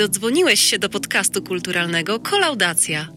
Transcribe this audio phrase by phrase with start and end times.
[0.00, 3.08] Dodzwoniłeś się do podcastu kulturalnego Kolaudacja.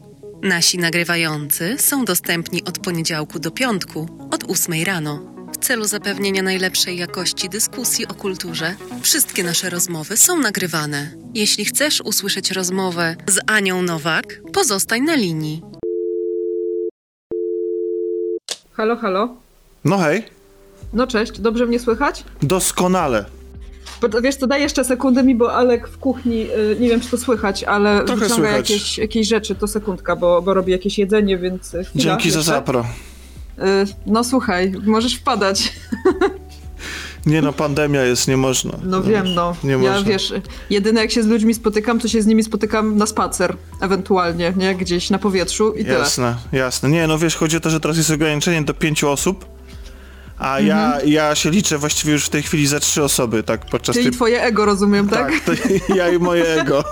[0.41, 5.19] Nasi nagrywający są dostępni od poniedziałku do piątku od 8 rano.
[5.54, 11.11] W celu zapewnienia najlepszej jakości dyskusji o kulturze, wszystkie nasze rozmowy są nagrywane.
[11.33, 15.61] Jeśli chcesz usłyszeć rozmowę z Anią Nowak, pozostań na linii.
[18.73, 19.36] Halo, halo.
[19.86, 20.23] No hej,
[20.93, 22.23] No cześć, dobrze mnie słychać?
[22.42, 23.25] doskonale.
[24.21, 27.18] Wiesz co, daj jeszcze sekundę mi, bo Alek w kuchni, y, nie wiem czy to
[27.18, 28.70] słychać, ale Trochę wyciąga słychać.
[28.70, 32.38] jakieś, jakieś rzeczy, to sekundka, bo, bo robi jakieś jedzenie, więc y, chwila, Dzięki za
[32.38, 32.53] jeszcze.
[32.53, 32.86] zapro.
[33.59, 33.64] Y,
[34.06, 35.73] no słuchaj, możesz wpadać.
[37.26, 38.72] Nie no, pandemia jest, nie można.
[38.84, 39.56] No wiem, no.
[39.64, 40.04] nie ja można.
[40.04, 40.34] wiesz,
[40.70, 44.76] jedyne jak się z ludźmi spotykam, to się z nimi spotykam na spacer, ewentualnie, nie?
[44.76, 46.00] Gdzieś na powietrzu i tyle.
[46.00, 46.90] Jasne, jasne.
[46.90, 49.45] Nie no, wiesz, chodzi o to, że teraz jest ograniczenie do pięciu osób,
[50.44, 51.09] a ja, Mhm.
[51.09, 54.09] ja się liczę właściwie już w tej chwili za trzy osoby, tak, podczas Ty tej...
[54.11, 55.31] i twoje ego, rozumiem, tak?
[55.45, 55.58] Tak,
[55.89, 56.83] to ja i moje ego.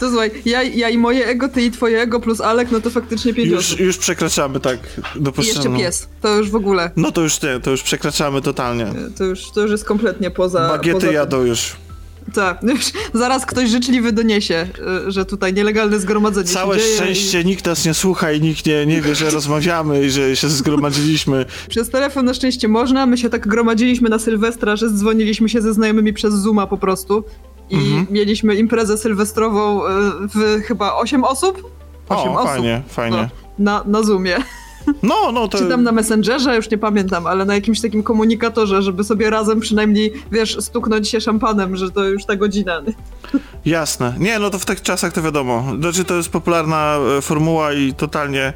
[0.00, 2.90] To słuchaj, ja, ja i moje ego, ty i twoje ego plus Alek, no to
[2.90, 3.80] faktycznie pięć Już, osób.
[3.80, 5.78] już przekraczamy, tak, I jeszcze dopuszczalną.
[5.78, 6.90] pies, to już w ogóle.
[6.96, 8.86] No to już nie, to już przekraczamy totalnie.
[9.18, 10.58] To już, to już jest kompletnie poza.
[10.58, 11.12] poza Bagiety tym.
[11.12, 11.72] jadą już.
[12.34, 12.60] Tak,
[13.14, 14.66] zaraz ktoś życzliwy doniesie,
[15.08, 19.00] y, że tutaj nielegalne zgromadzenie Całe szczęście nikt nas nie słucha i nikt nie, nie
[19.02, 21.44] wie, że rozmawiamy i że się zgromadziliśmy.
[21.66, 23.06] I przez telefon na szczęście można.
[23.06, 27.24] My się tak gromadziliśmy na Sylwestra, że dzwoniliśmy się ze znajomymi przez Zooma po prostu.
[27.70, 28.06] I Mhm.
[28.10, 29.88] mieliśmy imprezę sylwestrową y,
[30.34, 31.62] w chyba 8 osób.
[32.08, 32.48] 8 O, osób.
[32.48, 33.16] fajnie, fajnie.
[33.58, 34.36] No, na, na Zoomie.
[35.02, 35.58] No, no to...
[35.58, 39.60] Czy tam na Messengerze, już nie pamiętam, ale na jakimś takim komunikatorze, żeby sobie razem
[39.60, 42.82] przynajmniej, wiesz, stuknąć się szampanem, że to już ta godzina.
[43.64, 44.14] Jasne.
[44.18, 45.64] Nie, no to w tych czasach to wiadomo.
[45.80, 48.52] Znaczy to jest popularna e, formuła i totalnie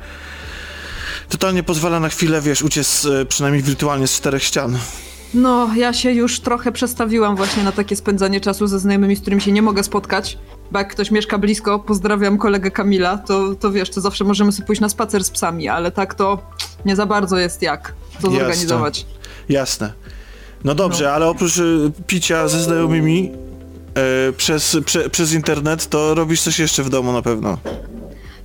[1.28, 4.78] totalnie pozwala na chwilę, wiesz, uciec e, przynajmniej wirtualnie z czterech ścian.
[5.34, 9.42] No, ja się już trochę przestawiłam właśnie na takie spędzanie czasu ze znajomymi, z którymi
[9.42, 10.38] się nie mogę spotkać,
[10.72, 14.66] bo jak ktoś mieszka blisko, pozdrawiam kolegę Kamila, to, to wiesz, to zawsze możemy sobie
[14.66, 16.38] pójść na spacer z psami, ale tak to
[16.84, 18.38] nie za bardzo jest jak to Jasne.
[18.38, 19.06] zorganizować.
[19.48, 19.92] Jasne.
[20.64, 21.10] No dobrze, No.
[21.10, 21.62] ale oprócz e,
[22.06, 23.32] picia ze znajomymi
[24.28, 27.58] e, przez, prze, przez internet, to robisz coś jeszcze w domu na pewno.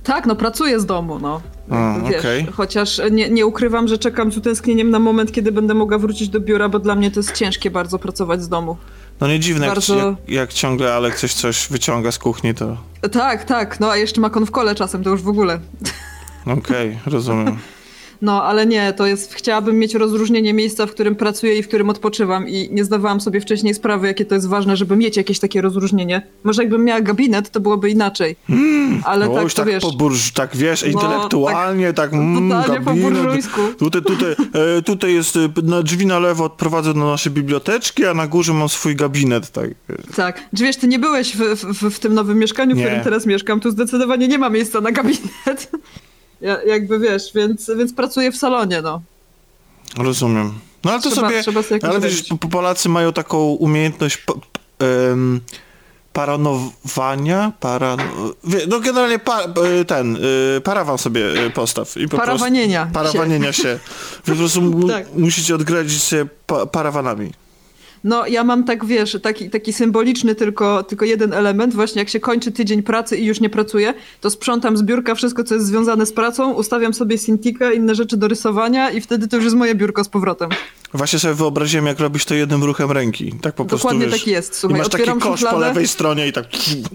[0.04, 1.40] Tak, no pracuję z domu, no.
[1.70, 2.46] A, Wiesz, okej.
[2.52, 6.40] Chociaż nie, nie ukrywam, że czekam z utęsknieniem na moment, kiedy będę mogła wrócić do
[6.40, 8.76] biura, bo dla mnie to jest ciężkie bardzo pracować z domu.
[9.20, 12.76] No nie dziwne, Bardzo- jak, jak, jak ciągle ale ktoś coś wyciąga z kuchni, to
[13.12, 15.60] Tak, tak, no a jeszcze ma konwkole czasem, to już w ogóle.
[16.46, 17.58] okej, rozumiem.
[18.22, 21.90] No, ale nie, to jest, chciałabym mieć rozróżnienie miejsca, w którym pracuję i w którym
[21.90, 25.60] odpoczywam i nie zdawałam sobie wcześniej sprawy, jakie to jest ważne, żeby mieć jakieś takie
[25.60, 26.26] rozróżnienie.
[26.44, 28.36] Może jakbym miała gabinet, to byłoby inaczej.
[29.04, 32.78] Ale No tak, już tak wiesz, po burż, tak wiesz, No, intelektualnie, tak, mm, totalnie
[32.80, 33.12] po gabinet.
[33.12, 33.60] burżujsku.
[33.78, 34.30] Tutaj, tutaj,
[34.78, 38.52] e, tutaj jest e, na drzwi na lewo odprowadzę do naszej biblioteczki, a na górze
[38.52, 39.70] mam swój gabinet, tak.
[40.16, 40.42] tak.
[40.56, 41.40] Czy wiesz, ty nie byłeś w,
[41.74, 42.84] w, w tym nowym mieszkaniu, w Nie.
[42.84, 45.70] którym teraz mieszkam, tu zdecydowanie nie ma miejsca na gabinet.
[46.42, 49.02] Ja, jakby wiesz, więc, więc pracuję w salonie, no.
[49.98, 50.52] Rozumiem.
[50.84, 54.32] No ale to Trzeba- sobie, trzeba sobie ale wiesz, po- Polacy mają taką umiejętność pa,
[54.78, 55.40] p- em,
[56.12, 57.98] paranowania, paran...
[58.44, 60.16] wie- no generalnie pa, e, ten,
[60.56, 61.96] e, parawan sobie e, postaw.
[61.96, 63.78] I po Parawanienia Prostu, parawanienia się.
[64.24, 65.06] Wy po prostu mu, Tak.
[65.14, 67.32] musicie odgradzić się pa, parawanami.
[68.04, 71.74] No, ja mam tak, wiesz, taki, taki symboliczny tylko, tylko jeden element.
[71.74, 75.44] Właśnie jak się kończy tydzień pracy i już nie pracuję, to sprzątam z biurka wszystko,
[75.44, 79.36] co jest związane z pracą, ustawiam sobie Cintiqa, inne rzeczy do rysowania i wtedy to
[79.36, 80.50] już jest moje biurko z powrotem.
[80.94, 83.34] Właśnie sobie wyobraziłem, jak robisz to jednym ruchem ręki.
[83.42, 85.58] Tak po prostu, Dokładnie wiesz, tak jest, słuchaj, masz taki kosz po szufladę.
[85.58, 86.46] lewej stronie i tak...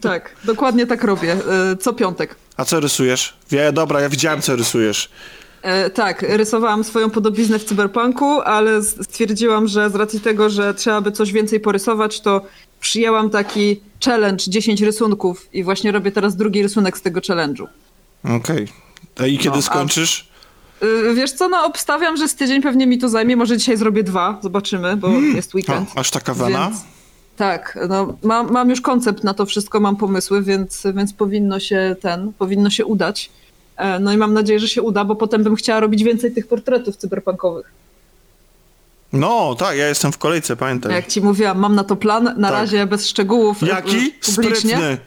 [0.01, 1.34] Tak, dokładnie tak robię,
[1.72, 2.35] e, co piątek.
[2.57, 3.38] A co rysujesz?
[3.51, 5.09] Wie, dobra, ja widziałem, co rysujesz.
[5.62, 11.01] E, tak, rysowałam swoją podobiznę w cyberpunku, ale stwierdziłam, że z racji tego, że trzeba
[11.01, 12.42] by coś więcej porysować, to
[12.80, 17.65] przyjęłam taki challenge 10 rysunków i właśnie robię teraz drugi rysunek z tego challenge'u.
[18.36, 18.68] Okej.
[19.19, 20.27] A I kiedy No, a- skończysz?
[20.83, 24.03] Y, Wiesz co, no obstawiam, że z tydzień pewnie mi to zajmie, może dzisiaj zrobię
[24.03, 25.89] dwa, zobaczymy, bo jest O, weekend.
[25.95, 26.69] aż taka wena?
[26.69, 26.81] Więc,
[27.38, 31.95] tak, no mam, mam już koncept na to wszystko, mam pomysły, więc, więc powinno się
[32.01, 33.30] ten, powinno się udać.
[33.77, 36.47] E, No i mam nadzieję, że się uda, bo potem bym chciała robić więcej tych
[36.47, 37.65] portretów cyberpunkowych.
[39.13, 40.94] No, tak, ja jestem w kolejce, pamiętaj.
[40.94, 42.51] Jak ci mówiłam, mam na to plan, na Tak.
[42.59, 43.63] razie bez szczegółów.
[43.63, 44.13] e, Jaki?
[44.35, 44.69] Publicznie.
[44.75, 44.97] Sprytny.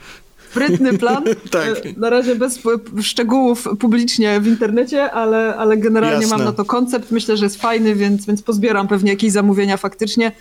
[0.51, 1.25] Sprytny plan.
[1.51, 1.67] Tak.
[1.69, 2.59] E, Na razie bez
[3.03, 6.37] szczegółów publicznie w internecie, ale, ale generalnie Jasne.
[6.37, 7.11] mam na to koncept.
[7.11, 10.33] Myślę, że jest fajny, więc, więc pozbieram pewnie jakieś zamówienia faktycznie.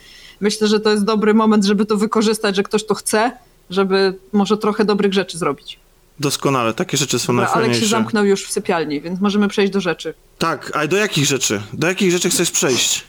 [0.41, 3.31] Myślę, że to jest dobry moment, żeby to wykorzystać, że ktoś to chce,
[3.69, 5.79] żeby może trochę dobrych rzeczy zrobić.
[6.19, 7.88] Doskonale, takie rzeczy są Dobra, Alek się najfajniejsze.
[7.89, 10.13] zamknął już w sypialni, więc możemy przejść do rzeczy.
[10.38, 11.62] Tak, a do jakich rzeczy?
[11.74, 13.04] Do jakich rzeczy chcesz przejść?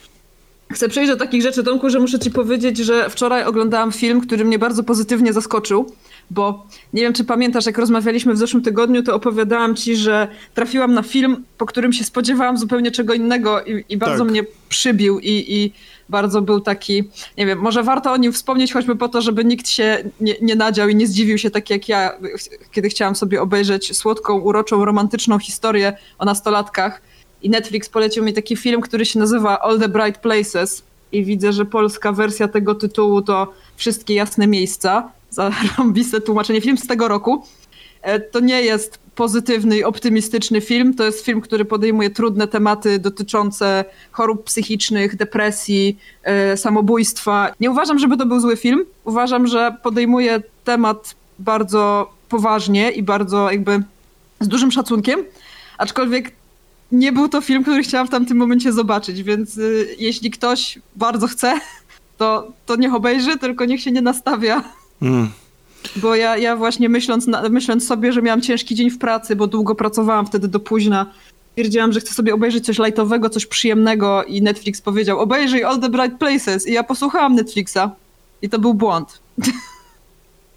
[0.73, 4.45] Chcę przejść do takich rzeczy, Tomku, że muszę ci powiedzieć, że wczoraj oglądałam film, który
[4.45, 5.95] mnie bardzo pozytywnie zaskoczył,
[6.29, 10.93] bo nie wiem, czy pamiętasz, jak rozmawialiśmy w zeszłym tygodniu, to opowiadałam ci, że trafiłam
[10.93, 14.31] na film, po którym się spodziewałam zupełnie czego innego i, i bardzo Tak.
[14.31, 15.73] mnie przybił i, i
[16.11, 17.03] bardzo był taki,
[17.37, 20.55] nie wiem, może warto o nim wspomnieć choćby po to, żeby nikt się nie, nie
[20.55, 22.11] nadział i nie zdziwił się tak jak ja,
[22.71, 27.01] kiedy chciałam sobie obejrzeć słodką, uroczą, romantyczną historię o nastolatkach
[27.41, 31.53] i Netflix polecił mi taki film, który się nazywa All the Bright Places i widzę,
[31.53, 35.11] że polska wersja tego tytułu to Wszystkie jasne miejsca.
[35.29, 36.61] Zarąbiste tłumaczenie.
[36.61, 37.43] Film z tego roku.
[38.01, 40.93] E, To nie jest pozytywny i optymistyczny film.
[40.93, 47.53] To jest film, który podejmuje trudne tematy dotyczące chorób psychicznych, depresji, e, samobójstwa.
[47.59, 48.85] Nie uważam, żeby to był zły film.
[49.05, 53.83] Uważam, że podejmuje temat bardzo poważnie i bardzo jakby
[54.39, 55.19] z dużym szacunkiem.
[55.77, 56.31] Aczkolwiek
[56.91, 61.27] nie był to film, który chciałam w tamtym momencie zobaczyć, więc y, jeśli ktoś bardzo
[61.27, 61.59] chce,
[62.17, 64.63] to, to niech obejrzy, tylko niech się nie nastawia.
[65.01, 65.29] Mm.
[65.95, 69.47] Bo ja, ja właśnie myśląc, na, myśląc sobie, że miałam ciężki dzień w pracy, bo
[69.47, 71.05] długo pracowałam wtedy do późna,
[71.51, 75.89] stwierdziłam, że chcę sobie obejrzeć coś lightowego, coś przyjemnego i Netflix powiedział, obejrzyj All the
[75.89, 77.89] Bright Places i ja posłuchałam Netflixa
[78.41, 79.19] i to był błąd.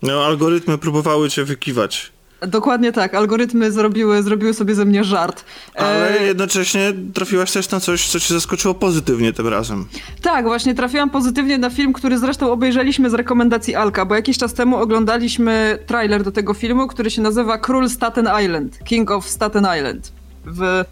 [0.02, 2.12] No, algorytmy próbowały cię wykiwać.
[2.46, 5.44] Dokładnie tak, algorytmy zrobiły, zrobiły sobie ze mnie żart.
[5.74, 9.84] Ale E, jednocześnie trafiłaś też na coś, co cię zaskoczyło pozytywnie tym razem.
[10.22, 14.54] Tak, właśnie trafiłam pozytywnie na film, który zresztą obejrzeliśmy z rekomendacji Alka, bo jakiś czas
[14.54, 19.66] temu oglądaliśmy trailer do tego filmu, który się nazywa Król Staten Island, King of Staten
[19.78, 20.12] Island
[20.44, 20.84] w,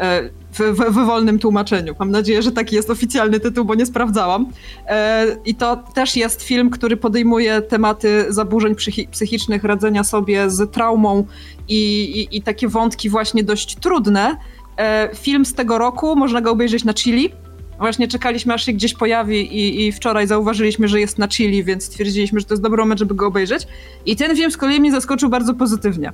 [0.00, 1.94] e, w, w, w wolnym tłumaczeniu.
[1.98, 4.46] Mam nadzieję, że taki jest oficjalny tytuł, bo nie sprawdzałam.
[4.86, 10.72] E, I to też jest film, który podejmuje tematy zaburzeń psychi- psychicznych, radzenia sobie z
[10.72, 11.26] traumą
[11.68, 14.36] i, i, i takie wątki właśnie dość trudne.
[14.76, 17.30] E, Film z tego roku, można go obejrzeć na Chili.
[17.78, 21.84] Właśnie czekaliśmy, aż się gdzieś pojawi i, i wczoraj zauważyliśmy, że jest na Chili, więc
[21.84, 23.66] stwierdziliśmy, że to jest dobry moment, żeby go obejrzeć.
[24.06, 26.12] I ten film z kolei mnie zaskoczył bardzo pozytywnie.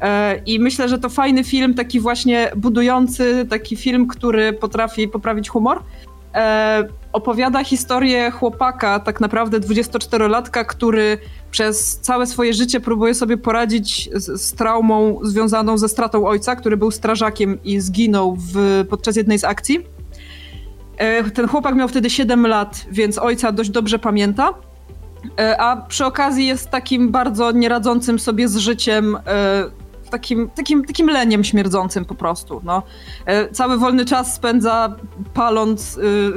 [0.00, 5.48] E, I myślę, że to fajny film, taki właśnie budujący, taki film, który potrafi poprawić
[5.48, 5.82] humor.
[6.34, 11.18] E, opowiada historię chłopaka, tak naprawdę 24-latka, który
[11.50, 16.76] przez całe swoje życie próbuje sobie poradzić z, z traumą związaną ze stratą ojca, który
[16.76, 19.86] był strażakiem i zginął w, podczas jednej z akcji.
[20.96, 24.54] E, Ten chłopak miał wtedy 7 lat, więc ojca dość dobrze pamięta.
[25.58, 29.18] A przy okazji jest takim bardzo nieradzącym sobie z życiem,
[30.08, 32.60] takim, takim, takim leniem śmierdzącym po prostu.
[32.64, 32.82] No.
[33.26, 34.96] E, Cały wolny czas spędza
[35.34, 36.32] paląc y,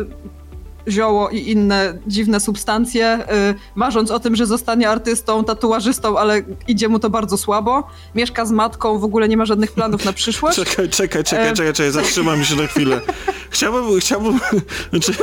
[0.90, 3.20] zioło i inne dziwne substancje,
[3.52, 7.88] y, marząc o tym, że zostanie artystą, tatuażystą, ale idzie mu to bardzo słabo.
[8.16, 10.58] Mieszka z matką, w ogóle nie ma żadnych planów na przyszłość.
[10.66, 13.02] Czekaj, czekaj, czekaj, E, czekaj, czekaj, zatrzymam się na chwilę.
[13.50, 14.40] Chciałbym, chciałbym,
[14.92, 15.14] znaczy,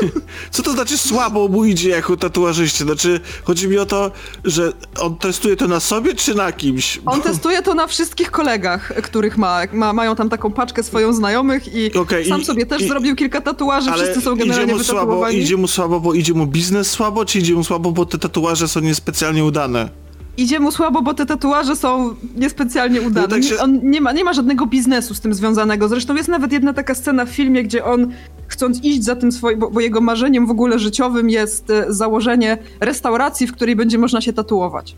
[0.50, 2.84] co to znaczy słabo mu idzie jako tatuażyście?
[2.84, 4.10] Znaczy, chodzi mi o to,
[4.44, 7.00] że on testuje to na sobie, czy na kimś?
[7.06, 9.60] On testuje to na wszystkich kolegach, których ma.
[9.72, 13.16] ma mają tam taką paczkę swoją znajomych i Okej, sam i- sobie też i- zrobił
[13.16, 15.36] kilka tatuaży, wszyscy są generalnie mu, słabo, wytatuowani.
[15.48, 18.68] Idzie mu słabo, bo idzie mu biznes słabo, czy idzie mu słabo, bo te tatuaże
[18.68, 19.88] są niespecjalnie udane?
[20.36, 23.26] Idzie mu słabo, bo te tatuaże są niespecjalnie udane.
[23.26, 25.88] No tak się- On nie ma, nie ma żadnego biznesu z tym związanego.
[25.88, 28.12] Zresztą jest nawet jedna taka scena w filmie, gdzie on
[28.48, 32.58] chcąc iść za tym swoim, bo, bo jego marzeniem w ogóle życiowym jest e, założenie
[32.80, 34.94] restauracji, w której będzie można się tatuować.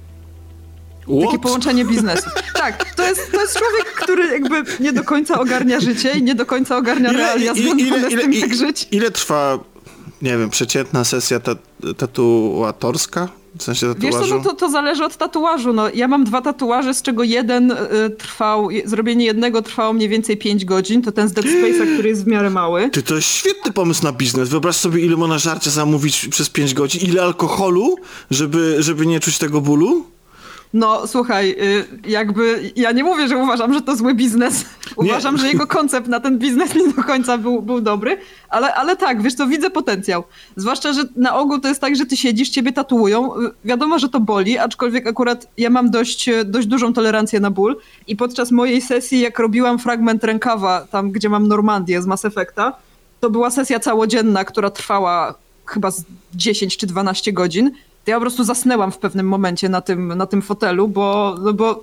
[1.00, 1.40] Takie What?
[1.42, 2.32] połączenie biznesów.
[2.54, 6.34] Tak, to jest, to jest człowiek, który jakby nie do końca ogarnia życie i nie
[6.34, 8.88] do końca ogarnia realia związane z tym, jak żyć.
[8.90, 9.58] ile trwa,
[10.22, 11.54] nie wiem, przeciętna sesja ta,
[11.96, 13.28] tatuatorska?
[13.58, 14.28] W sensie Wiesz tatuażu?
[14.28, 15.72] co, no to, to zależy od tatuażu.
[15.72, 17.76] No, ja mam dwa tatuaże, z czego jeden y,
[18.18, 22.24] trwał, zrobienie jednego trwało mniej więcej 5 godzin, to ten z Dead Space'a, który jest
[22.24, 22.90] w miarę mały.
[22.90, 24.48] Ty, to jest świetny pomysł na biznes.
[24.48, 27.96] Wyobraź sobie, ile można żarcia zamówić przez 5 godzin, ile alkoholu,
[28.30, 30.04] żeby, żeby nie czuć tego bólu.
[30.72, 34.64] No słuchaj, y, jakby ja nie mówię, że uważam, że to zły biznes.
[34.96, 38.96] Uważam, że jego koncept na ten biznes nie do końca był, był dobry, ale, ale
[38.96, 40.24] tak, wiesz co, widzę potencjał.
[40.56, 43.40] Zwłaszcza, że na ogół to jest tak, że ty siedzisz, ciebie tatuują.
[43.40, 47.50] Y, Wiadomo, że to boli, aczkolwiek akurat ja mam dość, y, dość dużą tolerancję na
[47.50, 52.24] ból i podczas mojej sesji, jak robiłam fragment rękawa, tam gdzie mam Normandię z Mass
[52.24, 52.72] Effecta,
[53.20, 55.34] to była sesja całodzienna, która trwała
[55.66, 57.70] chyba z 10 czy 12 godzin.
[58.10, 61.82] Ja po prostu zasnęłam w pewnym momencie na tym, na tym fotelu, bo, no bo,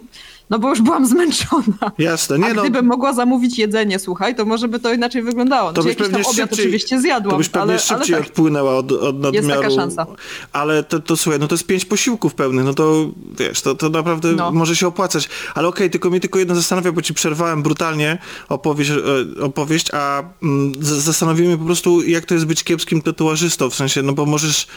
[0.50, 1.92] no bo już byłam zmęczona.
[1.98, 2.62] Jasne, nie A no.
[2.62, 5.70] gdybym mogła zamówić jedzenie, słuchaj, to może by to inaczej wyglądało.
[5.70, 8.32] To To byś pewnie obiad szybciej, oczywiście zjadłam, to byś pewnie ale, szybciej ale tak.
[8.32, 9.62] odpłynęła od, od nadmiaru.
[9.62, 10.06] taka szansa.
[10.54, 13.06] Ale to, to słuchaj, no to jest pięć posiłków pełnych, no to
[13.40, 14.52] wiesz, to, to naprawdę No.
[14.52, 15.30] może się opłacać.
[15.56, 18.18] Ale okej, tylko mnie tylko jedno zastanawia, bo ci przerwałem brutalnie
[18.50, 23.02] opowieść, e, opowieść a mm, z- zastanowiło mnie po prostu, jak to jest być kiepskim
[23.02, 24.68] tatuażystą, w sensie, no bo możesz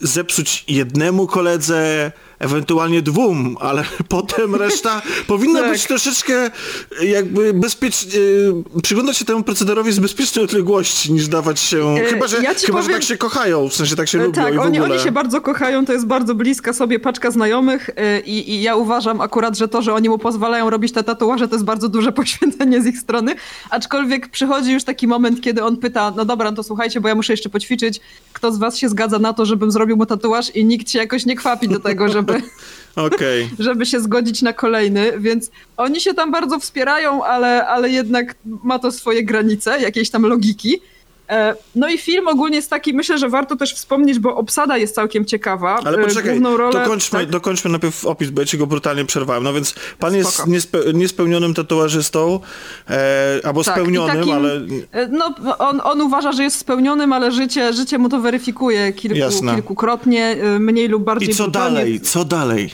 [0.00, 5.70] zepsuć jednemu koledze, ewentualnie dwóm, ale potem reszta powinna Tak.
[5.72, 6.50] być troszeczkę
[7.02, 8.20] jakby bezpiecznie,
[8.82, 12.60] przyglądać się temu procederowi z bezpiecznej odległości, niż dawać się, E, chyba, że, ja chyba,
[12.60, 14.78] że powiem- tak się kochają, w sensie tak się E, lubią Tak, i w oni,
[14.80, 14.94] ogóle.
[14.94, 18.76] oni się bardzo kochają, to jest bardzo bliska sobie paczka znajomych e, i, i ja
[18.76, 22.12] uważam akurat, że to, że oni mu pozwalają robić te tatuaże, to jest bardzo duże
[22.20, 23.34] poświęcenie z ich strony,
[23.70, 27.14] aczkolwiek przychodzi już taki moment, kiedy on pyta, no dobra, no to słuchajcie, bo ja
[27.14, 28.00] muszę jeszcze poćwiczyć,
[28.32, 31.26] kto z was się zgadza na to, żebym zrobił mu tatuaż i nikt się jakoś
[31.26, 32.29] nie kwapi do tego, żeby,
[32.96, 33.50] Okej.
[33.58, 38.78] żeby się zgodzić na kolejny, więc oni się tam bardzo wspierają, ale, ale jednak ma
[38.78, 40.80] to swoje granice, jakiejś tam logiki.
[41.30, 44.94] E, No i film ogólnie jest taki, myślę, że warto też wspomnieć, bo obsada jest
[44.94, 45.78] całkiem ciekawa.
[45.84, 47.30] Ale E, poczekaj, Główną rolę, dokończmy, tak?
[47.30, 49.42] dokończmy najpierw opis, bo ja ci go brutalnie przerwałem.
[49.44, 50.50] No więc pan jest Spoko.
[50.50, 52.40] niespe, niespełnionym tatuażystą,
[52.90, 54.54] e, albo Tak, spełnionym, takim- ale
[54.92, 59.18] E, No, on, on uważa, że jest spełnionym, ale życie, życie mu to weryfikuje kilku,
[59.18, 59.54] Jasne.
[59.54, 61.76] kilkukrotnie, mniej lub bardziej i co brutalnie.
[61.78, 62.70] dalej, co dalej?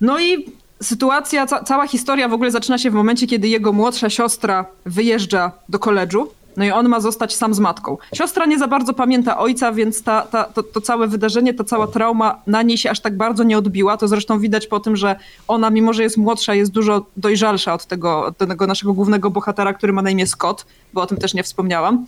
[0.00, 0.46] No i
[0.82, 5.52] sytuacja, ca cała historia w ogóle zaczyna się w momencie, kiedy jego młodsza siostra wyjeżdża
[5.68, 6.30] do koledżu.
[6.56, 7.96] No i on ma zostać sam z matką.
[8.14, 11.86] Siostra nie za bardzo pamięta ojca, więc ta, ta, to, to całe wydarzenie, ta cała
[11.86, 13.96] trauma na niej się aż tak bardzo nie odbiła.
[13.96, 15.16] To zresztą widać po tym, że
[15.48, 19.74] ona, mimo że jest młodsza, jest dużo dojrzalsza od tego, od tego naszego głównego bohatera,
[19.74, 22.06] który ma na imię Scott, bo o tym też nie wspomniałam.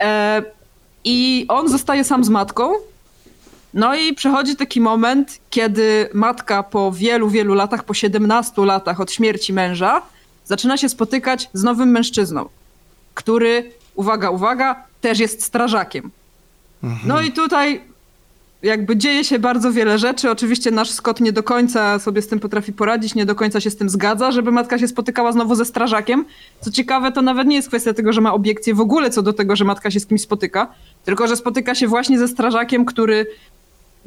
[0.00, 0.42] E,
[1.04, 2.72] I on zostaje sam z matką,
[3.74, 9.12] no i przychodzi taki moment, kiedy matka po wielu, wielu latach, po 17 latach od
[9.12, 10.02] śmierci męża,
[10.44, 12.48] zaczyna się spotykać z nowym mężczyzną,
[13.14, 16.10] który, uwaga, uwaga, też jest strażakiem.
[17.04, 17.80] No i tutaj
[18.62, 20.30] jakby dzieje się bardzo wiele rzeczy.
[20.30, 23.70] Oczywiście nasz Scott nie do końca sobie z tym potrafi poradzić, nie do końca się
[23.70, 26.24] z tym zgadza, żeby matka się spotykała znowu ze strażakiem.
[26.60, 29.32] Co ciekawe, to nawet nie jest kwestia tego, że ma obiekcje w ogóle co do
[29.32, 30.66] tego, że matka się z kimś spotyka,
[31.04, 33.26] tylko że spotyka się właśnie ze strażakiem, który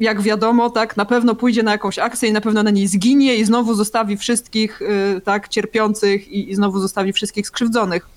[0.00, 3.36] jak wiadomo, tak, na pewno pójdzie na jakąś akcję i na pewno na niej zginie
[3.36, 8.08] i znowu zostawi wszystkich, y, tak, cierpiących i, i znowu zostawi wszystkich skrzywdzonych.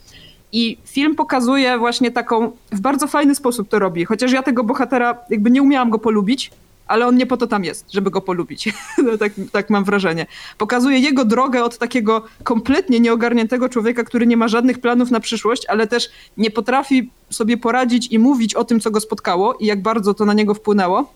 [0.56, 5.18] I film pokazuje właśnie taką, w bardzo fajny sposób to robi, chociaż ja tego bohatera
[5.30, 6.52] jakby nie umiałam go polubić,
[6.88, 8.70] ale on nie po to tam jest, żeby go polubić.
[9.20, 10.26] Tak, tak mam wrażenie.
[10.58, 15.66] Pokazuje jego drogę od takiego kompletnie nieogarniętego człowieka, który nie ma żadnych planów na przyszłość,
[15.66, 19.82] ale też nie potrafi sobie poradzić i mówić o tym, co go spotkało i jak
[19.82, 21.14] bardzo to na niego wpłynęło,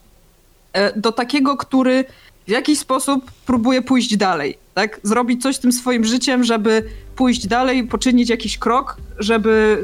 [0.74, 2.06] e, do takiego, który
[2.50, 5.00] w jakiś sposób próbuje pójść dalej, tak?
[5.04, 6.84] Zrobić coś tym swoim życiem, żeby
[7.16, 9.84] pójść dalej, poczynić jakiś krok, żeby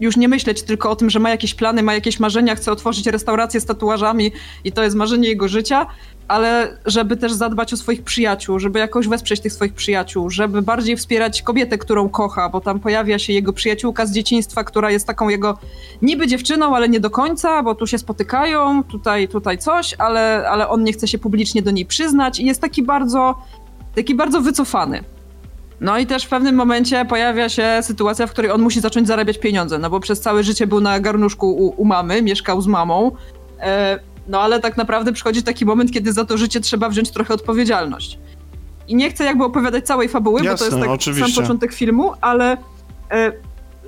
[0.00, 3.06] już nie myśleć tylko o tym, że ma jakieś plany, ma jakieś marzenia, chce otworzyć
[3.06, 4.32] restaurację z tatuażami
[4.64, 5.86] i to jest marzenie jego życia,
[6.28, 10.96] ale żeby też zadbać o swoich przyjaciół, żeby jakoś wesprzeć tych swoich przyjaciół, żeby bardziej
[10.96, 15.28] wspierać kobietę, którą kocha, bo tam pojawia się jego przyjaciółka z dzieciństwa, która jest taką
[15.28, 15.58] jego
[16.02, 20.68] niby dziewczyną, ale nie do końca, bo tu się spotykają, tutaj, tutaj coś, ale, ale
[20.68, 23.34] on nie chce się publicznie do niej przyznać i jest taki bardzo,
[23.94, 25.04] taki bardzo wycofany.
[25.80, 29.38] No i też w pewnym momencie pojawia się sytuacja, w której on musi zacząć zarabiać
[29.38, 33.12] pieniądze, no bo przez całe życie był na garnuszku u, u mamy, mieszkał z mamą.
[33.60, 37.34] E, no ale tak naprawdę przychodzi taki moment, kiedy za to życie trzeba wziąć trochę
[37.34, 38.18] odpowiedzialność.
[38.88, 41.32] I nie chcę jakby opowiadać całej fabuły, bo to Jasne, jest tak oczywiście.
[41.34, 42.56] sam początek filmu, ale
[43.10, 43.32] e,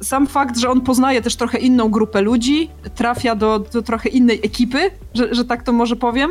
[0.02, 4.40] sam fakt, że on poznaje też trochę inną grupę ludzi, trafia do, do trochę innej
[4.42, 6.30] ekipy, że, że tak to może powiem,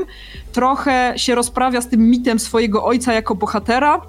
[0.51, 4.01] trochę się rozprawia z tym mitem swojego ojca jako bohatera,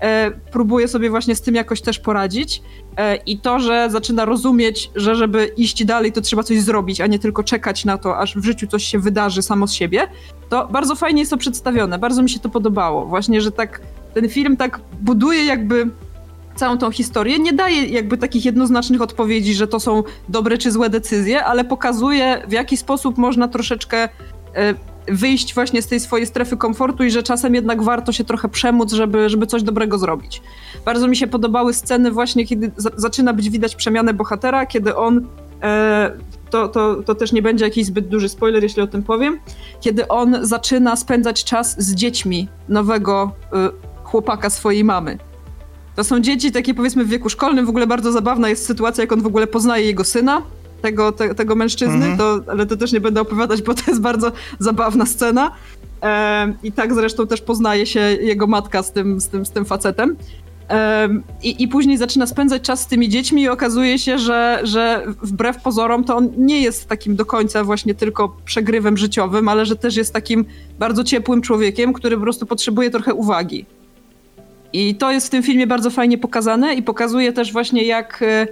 [0.00, 2.62] e, próbuje sobie właśnie z tym jakoś też poradzić
[2.96, 7.06] e, i to, że zaczyna rozumieć, że żeby iść dalej, to trzeba coś zrobić, a
[7.06, 10.08] nie tylko czekać na to, aż w życiu coś się wydarzy samo z siebie,
[10.48, 13.06] to bardzo fajnie jest to przedstawione, bardzo mi się to podobało.
[13.06, 13.80] Właśnie, że tak
[14.14, 15.90] ten film tak buduje jakby
[16.58, 20.90] całą tą historię, nie daje jakby takich jednoznacznych odpowiedzi, że to są dobre czy złe
[20.90, 24.08] decyzje, ale pokazuje w jaki sposób można troszeczkę
[24.54, 24.74] e,
[25.08, 28.92] wyjść właśnie z tej swojej strefy komfortu i że czasem jednak warto się trochę przemóc,
[28.92, 30.42] żeby, żeby coś dobrego zrobić.
[30.84, 35.26] Bardzo mi się podobały sceny właśnie, kiedy za- zaczyna być widać przemianę bohatera, kiedy on
[35.62, 36.12] e,
[36.50, 39.38] to, to, to też nie będzie jakiś zbyt duży spoiler, jeśli o tym powiem,
[39.80, 43.70] kiedy on zaczyna spędzać czas z dziećmi nowego e,
[44.04, 45.18] chłopaka swojej mamy.
[45.98, 49.12] To są dzieci takie powiedzmy w wieku szkolnym, w ogóle bardzo zabawna jest sytuacja, jak
[49.12, 50.42] on w ogóle poznaje jego syna,
[50.82, 52.18] tego, te, tego mężczyzny, Mhm.
[52.18, 55.50] to, ale to też nie będę opowiadać, bo to jest bardzo zabawna scena.
[56.00, 59.64] Em, I tak zresztą też poznaje się jego matka z tym, z tym, z tym
[59.64, 60.16] facetem.
[60.68, 65.04] Em, I, I później zaczyna spędzać czas z tymi dziećmi i okazuje się, że, że
[65.22, 69.76] wbrew pozorom to on nie jest takim do końca właśnie tylko przegrywem życiowym, ale że
[69.76, 70.44] też jest takim
[70.78, 73.66] bardzo ciepłym człowiekiem, który po prostu potrzebuje trochę uwagi.
[74.72, 78.46] I to jest w tym filmie bardzo fajnie pokazane i pokazuje też właśnie jak, e,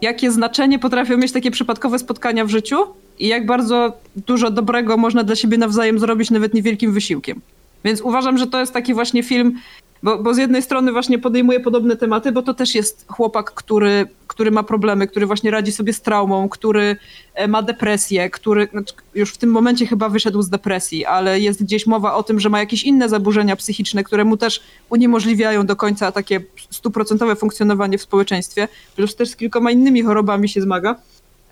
[0.00, 2.76] jakie znaczenie potrafią mieć takie przypadkowe spotkania w życiu
[3.18, 3.92] i jak bardzo
[4.26, 7.40] dużo dobrego można dla siebie nawzajem zrobić nawet niewielkim wysiłkiem.
[7.84, 9.58] Więc uważam, że to jest taki właśnie film,
[10.02, 14.06] bo, bo z jednej strony właśnie podejmuje podobne tematy, bo to też jest chłopak, który,
[14.26, 16.96] który ma problemy, który właśnie radzi sobie z traumą, który
[17.34, 21.62] e, ma depresję, który znaczy, już w tym momencie chyba wyszedł z depresji, ale jest
[21.62, 25.76] gdzieś mowa o tym, że ma jakieś inne zaburzenia psychiczne, które mu też uniemożliwiają do
[25.76, 26.40] końca takie
[26.70, 30.96] stuprocentowe funkcjonowanie w społeczeństwie, plus też z kilkoma innymi chorobami się zmaga.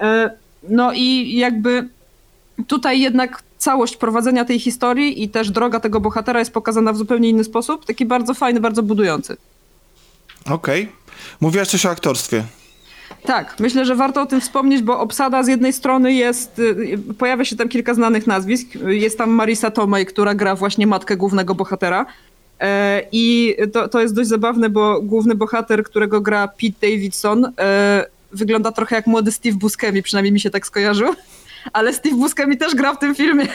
[0.01, 0.31] E,
[0.69, 1.89] no i jakby
[2.67, 7.29] tutaj jednak całość prowadzenia tej historii i też droga tego bohatera jest pokazana w zupełnie
[7.29, 9.37] inny sposób, taki bardzo fajny, bardzo budujący.
[10.51, 10.83] Okej.
[10.83, 10.95] Okay.
[11.41, 12.45] Mówiłaś coś o aktorstwie.
[13.23, 17.45] Tak, myślę, że warto o tym wspomnieć, bo obsada z jednej strony jest, y, pojawia
[17.45, 18.69] się tam kilka znanych nazwisk.
[18.87, 22.07] Jest tam Marisa Tomei, która gra właśnie matkę głównego bohatera.
[22.61, 28.07] E, I to, to jest dość zabawne, bo główny bohater, którego gra Pete Davidson, e,
[28.33, 31.15] wygląda trochę jak młody Steve Buscemi, przynajmniej mi się tak skojarzył
[31.73, 33.47] ale Steve Buscemi też gra w tym filmie.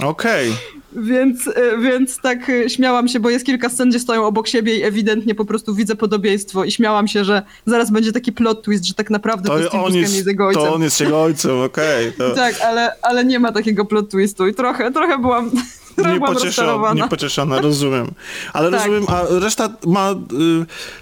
[0.00, 0.50] Okej.
[0.50, 0.82] Okay.
[0.96, 4.76] Więc, e, więc tak e, śmiałam się, bo jest kilka scen, gdzie stoją obok siebie
[4.76, 8.84] i ewidentnie po prostu widzę podobieństwo i śmiałam się, że zaraz będzie taki plot twist,
[8.84, 10.62] że tak naprawdę to, to Steve Buscemi jest, jest jego ojcem.
[10.62, 12.08] To on jest jego ojcem, okej.
[12.08, 12.34] Okay, to...
[12.40, 15.50] tak, ale, ale nie ma takiego plot twistu i trochę, trochę byłam...
[15.96, 18.10] Trochę niepocieszona, niepocieszona, rozumiem.
[18.52, 18.80] Ale tak.
[18.80, 20.14] rozumiem, a reszta ma y,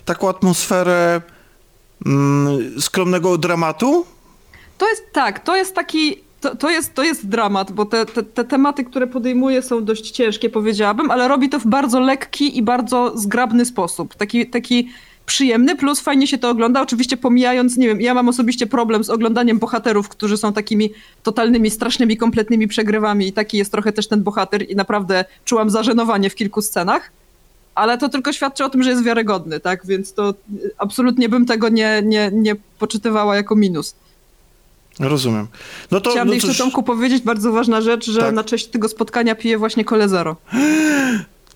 [0.05, 1.21] taką atmosferę
[2.77, 4.07] y, skromnego dramatu?
[4.81, 8.23] To jest tak, to jest taki to, to, jest, to jest dramat, bo te, te,
[8.23, 12.63] te, tematy, które podejmuje są dość ciężkie, powiedziałabym, ale robi to w bardzo lekki i
[12.63, 14.15] bardzo zgrabny sposób.
[14.15, 14.89] Taki, taki
[15.27, 19.11] przyjemny, plus fajnie się to ogląda, oczywiście pomijając, nie wiem, ja mam osobiście problem z
[19.11, 24.23] oglądaniem bohaterów, którzy są takimi totalnymi, strasznymi, kompletnymi przegrywami i taki jest trochę też ten
[24.23, 27.13] bohater i naprawdę czułam zażenowanie w kilku scenach,
[27.75, 30.35] ale to tylko świadczy o tym, że jest wiarygodny, tak, więc to
[30.79, 33.95] absolutnie bym tego nie, nie, nie poczytywała jako minus.
[35.01, 35.47] Rozumiem.
[35.91, 36.59] No to, Chciałam no jeszcze cóż...
[36.59, 38.35] Tomku powiedzieć bardzo ważna rzecz, że tak?
[38.35, 40.37] na cześć tego spotkania piję właśnie kole zero.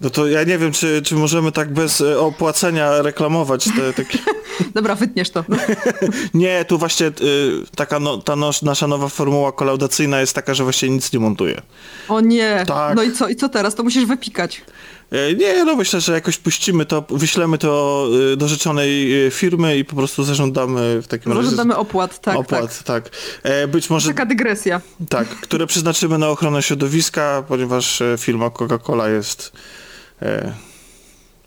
[0.00, 4.18] No to ja nie wiem, czy, czy możemy tak bez e, opłacenia reklamować te takie...
[4.74, 5.44] Dobra, wytniesz to.
[6.34, 7.12] nie, tu właśnie y,
[7.76, 11.62] taka no, ta no, nasza nowa formuła kolaudacyjna jest taka, że właśnie nic nie montuje.
[12.08, 12.96] O nie, tak.
[12.96, 13.74] no i co, i co teraz?
[13.74, 14.62] To musisz wypikać.
[15.14, 19.78] E, nie, no myślę, że jakoś puścimy to, wyślemy to y, do życzonej y, firmy
[19.78, 21.44] i po prostu zażądamy w takim razie...
[21.44, 22.36] Zażądamy opłat, tak.
[22.36, 23.08] Opłat, tak.
[23.08, 23.16] tak.
[23.42, 24.08] E, być może...
[24.08, 24.80] Taka dygresja.
[25.08, 29.52] Tak, które przeznaczymy na ochronę środowiska, ponieważ e, firma Coca-Cola jest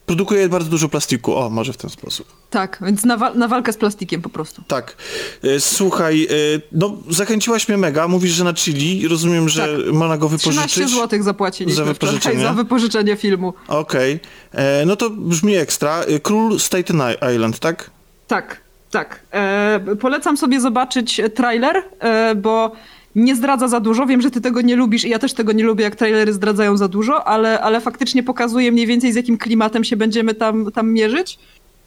[0.08, 1.36] produkuje bardzo dużo plastiku.
[1.36, 2.28] O, może w ten sposób.
[2.50, 4.62] Tak, więc na, wa na walkę z plastikiem po prostu.
[4.67, 4.96] Tak.
[5.43, 6.28] E, słuchaj, e,
[6.72, 8.08] no zachęciłaś mnie mega.
[8.08, 9.08] Mówisz, że na Chili.
[9.08, 9.93] Rozumiem, że tak.
[9.93, 10.72] można go wypożyczyć.
[10.72, 12.41] 13 zł zapłaciliśmy za wypożyczenie.
[12.41, 13.54] za wypożyczenie filmu.
[13.67, 14.20] Okej.
[14.52, 14.63] Okay.
[14.63, 16.04] E, no to brzmi ekstra.
[16.24, 17.02] Król Staten
[17.36, 17.89] Island, tak?
[18.28, 19.20] Tak, tak.
[19.32, 22.72] E, polecam sobie zobaczyć trailer, e, bo
[23.17, 24.06] nie zdradza za dużo.
[24.06, 26.77] Wiem, że ty tego nie lubisz i ja też tego nie lubię, jak trailery zdradzają
[26.77, 30.91] za dużo, ale, ale faktycznie pokazuje mniej więcej z jakim klimatem się będziemy tam, tam
[30.93, 31.39] mierzyć.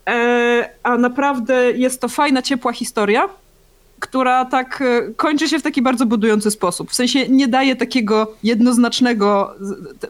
[0.09, 3.29] E, a naprawdę jest to fajna, ciepła historia,
[4.01, 6.91] która tak e, kończy się w taki bardzo budujący sposób.
[6.91, 9.55] W sensie nie daje takiego jednoznacznego,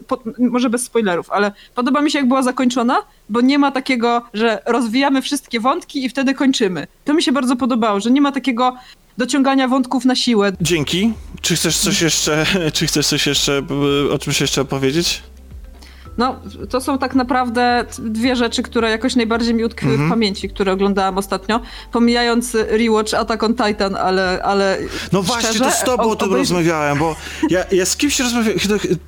[0.07, 2.97] po, może bez spoilerów, ale podoba mi się, jak była zakończona,
[3.29, 6.87] bo nie ma takiego, że rozwijamy wszystkie wątki i wtedy kończymy.
[7.05, 8.75] To mi się bardzo podobało, że nie ma takiego
[9.17, 10.51] dociągania wątków na siłę.
[10.61, 11.13] Dzięki.
[11.41, 13.61] Czy chcesz coś jeszcze, czy chcesz coś jeszcze,
[14.13, 15.23] o czymś jeszcze opowiedzieć?
[16.17, 20.01] No, to są tak naprawdę dwie rzeczy, które jakoś najbardziej mi utkwiły mm -hmm.
[20.01, 20.19] w mhm.
[20.19, 21.59] pamięci, które oglądałam ostatnio.
[21.91, 24.43] Pomijając rewatch Attack on Titan, ale.
[24.43, 24.77] ale
[25.11, 27.15] no właśnie, szczerze, to z tobą o, o tym rozmawiałem, bo
[27.49, 28.59] ja, ja z kimś rozmawiałem.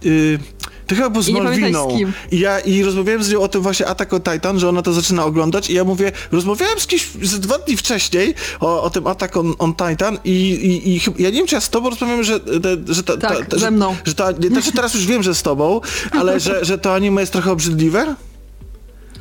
[0.04, 0.39] Yy,
[0.88, 1.98] to chyba był z I Malwiną.
[2.32, 4.93] I ja i rozmawiałem z nią o tym właśnie Attack on Titan, że ona to
[4.93, 9.08] zaczyna oglądać i ja mówię, rozmawiałem z kimś ze dwa dni wcześniej o, o tym
[9.08, 12.24] Attack on, on Titan i, i, i, ja nie wiem, czy ja z tobą rozmawiam,
[12.24, 12.39] że,
[12.89, 13.96] że, ta, tak, ta, ze mną.
[14.06, 17.22] Że, że ta, znaczy teraz już wiem, że z tobą, ale że, że to anime
[17.22, 18.15] jest trochę obrzydliwe?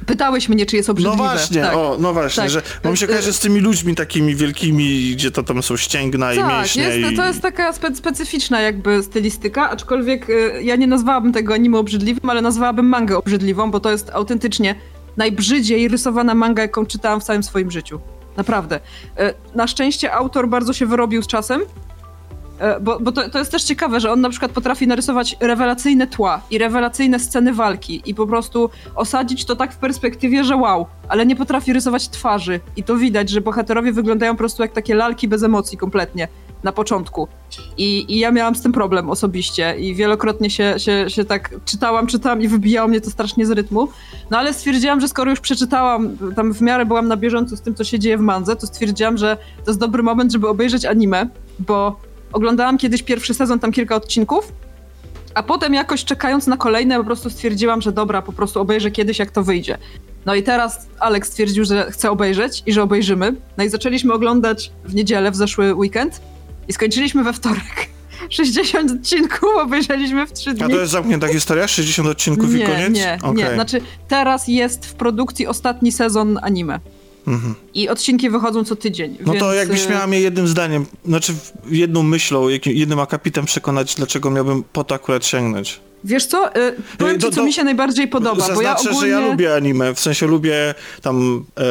[0.06, 1.16] Pytałeś mnie, czy jest obrzydliwe.
[1.16, 1.76] No właśnie, tak.
[1.76, 2.50] o, no właśnie, tak.
[2.50, 6.36] że mam się kojarzy z tymi ludźmi takimi wielkimi, gdzie to tam są ścięgna tak,
[6.36, 6.82] i mięśnie.
[6.82, 7.16] Jest, i...
[7.16, 12.30] to jest taka spe specyficzna jakby stylistyka, aczkolwiek y, ja nie nazwałabym tego anime obrzydliwym,
[12.30, 14.74] ale nazwałabym mangę obrzydliwą, bo to jest autentycznie
[15.16, 18.00] najbrzydziej rysowana manga, jaką czytałam w całym swoim życiu.
[18.36, 18.80] Naprawdę.
[19.20, 21.60] Y, na szczęście autor bardzo się wyrobił z czasem
[22.80, 26.40] bo, bo to, to, jest też ciekawe, że on na przykład potrafi narysować rewelacyjne tła
[26.50, 31.26] i rewelacyjne sceny walki i po prostu osadzić to tak w perspektywie, że wow, ale
[31.26, 32.60] nie potrafi rysować twarzy.
[32.76, 36.28] I to widać, że bohaterowie wyglądają po prostu jak takie lalki bez emocji kompletnie
[36.62, 37.28] na początku.
[37.76, 42.06] I, i ja miałam z tym problem osobiście i wielokrotnie się, się, się tak czytałam,
[42.06, 43.88] czytałam i wybijało mnie to strasznie z rytmu.
[44.30, 47.74] No ale stwierdziłam, że skoro już przeczytałam, tam w miarę byłam na bieżąco z tym,
[47.74, 51.28] co się dzieje w mandze, to stwierdziłam, że to jest dobry moment, żeby obejrzeć anime,
[51.58, 51.96] bo
[52.32, 54.52] Oglądałam kiedyś pierwszy sezon, tam kilka odcinków
[55.34, 59.18] A potem jakoś czekając na kolejne po prostu stwierdziłam, że dobra, po prostu obejrzę kiedyś
[59.18, 59.78] jak to wyjdzie.
[60.26, 63.34] No i teraz Alex stwierdził, że chce obejrzeć i że obejrzymy.
[63.56, 66.20] No i zaczęliśmy oglądać w niedzielę, w zeszły weekend
[66.68, 67.88] i skończyliśmy we wtorek.
[68.30, 70.64] 60 odcinków obejrzeliśmy w 3 dni.
[70.64, 71.68] A to jest zamknięta historia?
[71.68, 72.94] 60 odcinków nie, i koniec?
[72.94, 73.34] Nie, okay.
[73.34, 73.54] nie.
[73.54, 76.80] Znaczy teraz jest w produkcji ostatni sezon anime.
[77.26, 77.54] Mhm.
[77.74, 79.18] I odcinki wychodzą co tydzień.
[79.20, 79.44] No więc...
[79.44, 81.34] to jakbyś miała mnie jednym zdaniem, znaczy
[81.70, 85.80] jedną myślą, jednym akapitem przekonać, dlaczego miałbym po to akurat sięgnąć.
[86.04, 88.76] Wiesz co, yy, powiem do, ci, co do, mi się najbardziej podoba, zaznaczę, bo ja
[88.76, 89.00] ogólnie...
[89.00, 91.64] że ja lubię anime, w sensie lubię tam e,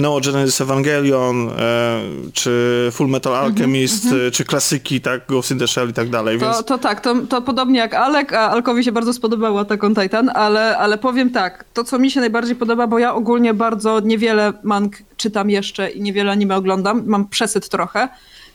[0.00, 2.00] Neo Genesis Evangelion, e,
[2.32, 4.30] czy Full Metal mhm, Alchemist, mm -hmm.
[4.30, 6.64] czy klasyki, tak, Ghost in the Shell i tak dalej, to, więc...
[6.64, 10.30] To tak, to, to podobnie jak Alek, a Alkowi się bardzo spodobała Attack on Titan,
[10.34, 14.52] ale, ale powiem tak, to co mi się najbardziej podoba, bo ja ogólnie bardzo niewiele
[14.62, 18.08] mang czytam jeszcze i niewiele anime oglądam, mam przesyt trochę,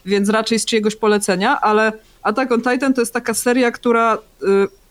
[0.06, 4.18] więc raczej z czyjegoś polecenia, ale Attack on Titan to jest taka seria, która...
[4.42, 4.81] Y,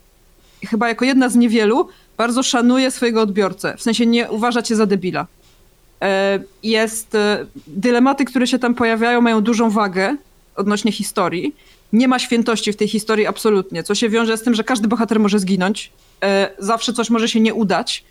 [0.70, 3.78] chyba jako jedna z niewielu bardzo szanuje swojego odbiorcę.
[3.78, 5.28] W sensie nie uważa cię za debila.
[6.02, 7.16] E, jest.
[7.16, 10.16] E, dylematy, które się tam pojawiają, mają dużą wagę
[10.56, 11.56] odnośnie historii.
[11.94, 15.20] Nie ma świętości w tej historii absolutnie, co się wiąże z tym, że każdy bohater
[15.20, 15.92] może zginąć.
[16.24, 18.04] E, zawsze coś może się nie udać.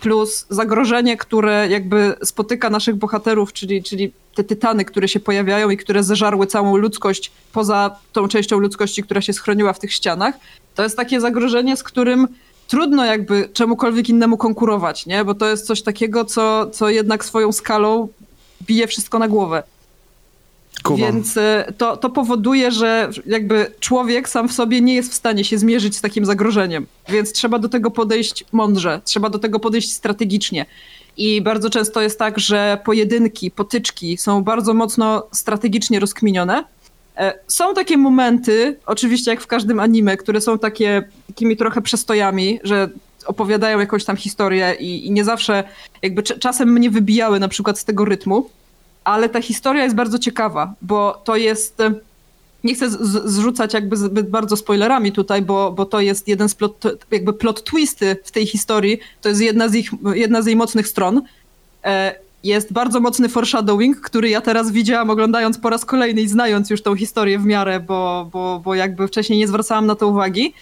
[0.00, 5.76] Plus zagrożenie, które jakby spotyka naszych bohaterów, czyli, czyli te tytany, które się pojawiają i
[5.76, 10.34] które zeżarły całą ludzkość poza tą częścią ludzkości, która się schroniła w tych ścianach,
[10.80, 12.28] to jest takie zagrożenie, z którym
[12.68, 15.24] trudno jakby czemukolwiek innemu konkurować, nie?
[15.24, 18.08] Bo to jest coś takiego, co, co jednak swoją skalą
[18.62, 19.62] bije wszystko na głowę.
[20.82, 21.00] Kumam.
[21.00, 25.44] Więc e, to, to powoduje, że jakby człowiek sam w sobie nie jest w stanie
[25.44, 26.86] się zmierzyć z takim zagrożeniem.
[27.08, 30.66] Więc trzeba do tego podejść mądrze, trzeba do tego podejść strategicznie.
[31.16, 36.64] I bardzo często jest tak, że pojedynki, potyczki są bardzo mocno strategicznie rozkminione
[37.48, 42.88] są takie momenty, oczywiście jak w każdym anime, które są takie takimi trochę przestojami, że
[43.26, 45.64] opowiadają jakąś tam historię i, i nie zawsze
[46.02, 48.50] jakby czasem mnie wybijały na przykład z tego rytmu,
[49.04, 51.94] ale ta historia jest bardzo ciekawa, bo to jest e,
[52.64, 52.90] nie chcę
[53.24, 57.64] zrzucać jakby zbyt bardzo spoilerami tutaj, bo, bo to jest jeden z plot, jakby plot
[57.64, 61.22] twisty w tej historii, to jest jedna z, ich, jedna z jej mocnych stron.
[62.44, 66.82] Jest bardzo mocny foreshadowing, który ja teraz widziałam oglądając po raz kolejny i znając już
[66.82, 70.54] tą historię w miarę, bo, bo, bo jakby wcześniej nie zwracałam na to uwagi.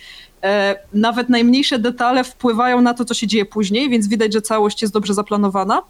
[0.43, 4.83] E, nawet najmniejsze detale wpływają na to, co się dzieje później, więc widać, że całość
[4.83, 5.83] jest dobrze zaplanowana.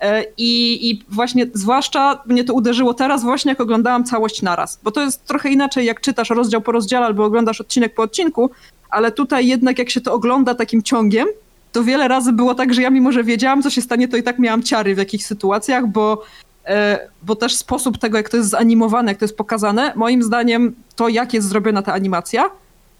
[0.00, 4.78] E, I, I właśnie zwłaszcza mnie to uderzyło teraz właśnie, jak oglądałam całość naraz.
[4.82, 8.50] Bo to jest trochę inaczej, jak czytasz rozdział po rozdziale albo oglądasz odcinek po odcinku,
[8.90, 11.28] ale tutaj jednak jak się to ogląda takim ciągiem,
[11.72, 14.22] to wiele razy było tak, że ja mimo, że wiedziałam, co się stanie, to i
[14.22, 16.22] tak miałam ciary w jakichś sytuacjach, bo,
[16.66, 20.74] e, bo też sposób tego, jak to jest zanimowane, jak to jest pokazane, moim zdaniem
[20.96, 22.50] to, jak jest zrobiona ta animacja,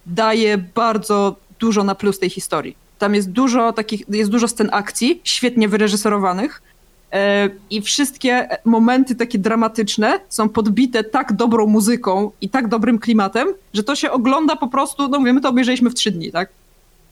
[0.06, 2.76] daje bardzo dużo na plus tej historii.
[2.98, 6.62] Tam jest dużo takich, jest dużo scen akcji, świetnie wyreżyserowanych,
[7.12, 13.48] e, i wszystkie momenty takie dramatyczne są podbite tak dobrą muzyką i tak dobrym klimatem,
[13.74, 16.48] że to się ogląda po prostu, no mówimy, to obejrzeliśmy w trzy dni, tak?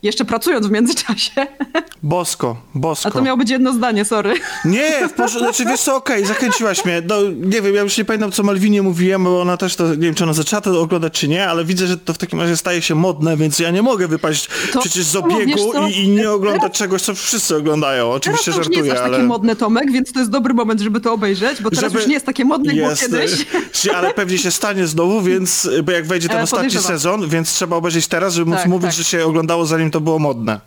[0.03, 1.47] Jeszcze pracując w międzyczasie.
[2.03, 3.09] Bosko, bosko.
[3.09, 4.35] A to miało być jedno zdanie, sorry.
[4.65, 7.03] Nie, w porządku, znaczy wiesz co, okej, okay, zachęciłaś mnie.
[7.09, 9.97] No, nie wiem, ja już nie pamiętam, co Malwinie mówiłem, bo ona też to, nie
[9.97, 12.57] wiem, czy ona zaczęła to oglądać, czy nie, ale widzę, że to w takim razie
[12.57, 16.31] staje się modne, więc ja nie mogę wypaść to, przecież z obiegu i, i, nie
[16.31, 18.11] oglądać czegoś, co wszyscy oglądają.
[18.11, 19.11] Oczywiście teraz żartuję, nie jest ale...
[19.11, 21.99] takie modne, Tomek, więc to jest dobry moment, żeby to obejrzeć, bo teraz żeby...
[21.99, 23.47] już nie jest takie modne, jak jest, było kiedyś.
[23.97, 27.77] Ale pewnie się stanie znowu, więc, bo jak wejdzie ten e, ostatni sezon, więc trzeba
[27.77, 28.97] obejrzeć teraz, żeby móc tak, mówić, tak.
[28.97, 30.61] że się oglądało, zanim to było modne modne.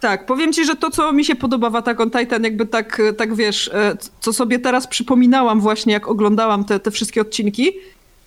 [0.00, 3.02] Tak, powiem ci, że to, co mi się podoba w Attack on Titan, jakby tak,
[3.16, 7.72] tak wiesz, e, co sobie teraz przypominałam właśnie, jak oglądałam te, te wszystkie odcinki,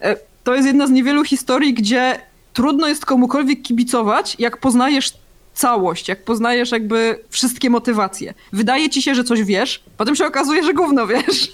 [0.02, 2.20] e, to jest jedna z niewielu historii, gdzie
[2.54, 5.14] trudno jest komukolwiek kibicować, jak poznajesz
[5.54, 8.34] całość, jak poznajesz jakby wszystkie motywacje.
[8.54, 11.40] Wydaje ci się, że coś wiesz, potem się okazuje, że gówno wiesz.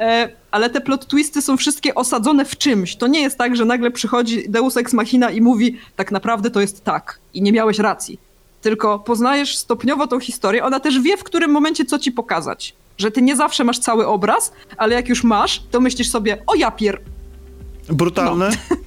[0.00, 2.96] E, ale te plot twisty są wszystkie osadzone w czymś.
[2.96, 6.60] To nie jest tak, że nagle przychodzi Deus Ex Machina i mówi, tak naprawdę to
[6.60, 8.18] jest tak i nie miałeś racji
[8.62, 10.64] tylko poznajesz stopniowo tą historię.
[10.64, 12.74] Ona też wie, w którym momencie co ci pokazać.
[12.98, 16.54] Że ty nie zawsze masz cały obraz, ale jak już masz, to myślisz sobie, o
[16.54, 17.00] ja pier...
[17.88, 18.50] Brutalne?
[18.70, 18.76] No.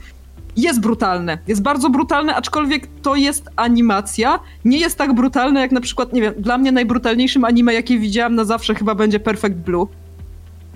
[0.57, 1.37] Jest brutalne.
[1.47, 4.39] Jest bardzo brutalne, aczkolwiek to jest animacja.
[4.65, 8.35] Nie jest tak brutalne jak na przykład, nie wiem, dla mnie najbrutalniejszym anime, jakie widziałam
[8.35, 9.87] na zawsze chyba będzie Perfect Blue.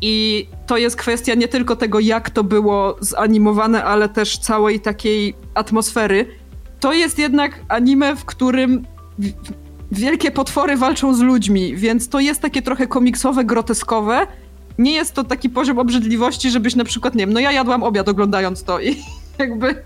[0.02, 5.34] I to jest kwestia nie tylko tego, jak to było zanimowane, ale też całej takiej
[5.54, 6.26] atmosfery
[6.80, 8.86] to jest jednak anime, w którym
[9.92, 14.28] wielkie potwory walczą z ludźmi, więc to jest takie trochę komiksowe, groteskowe.
[14.78, 18.10] Nie jest to taki poziom obrzydliwości, żebyś na przykład, nie wiem, no ja jadłam obiad
[18.10, 18.96] oglądając to i
[19.40, 19.84] jakby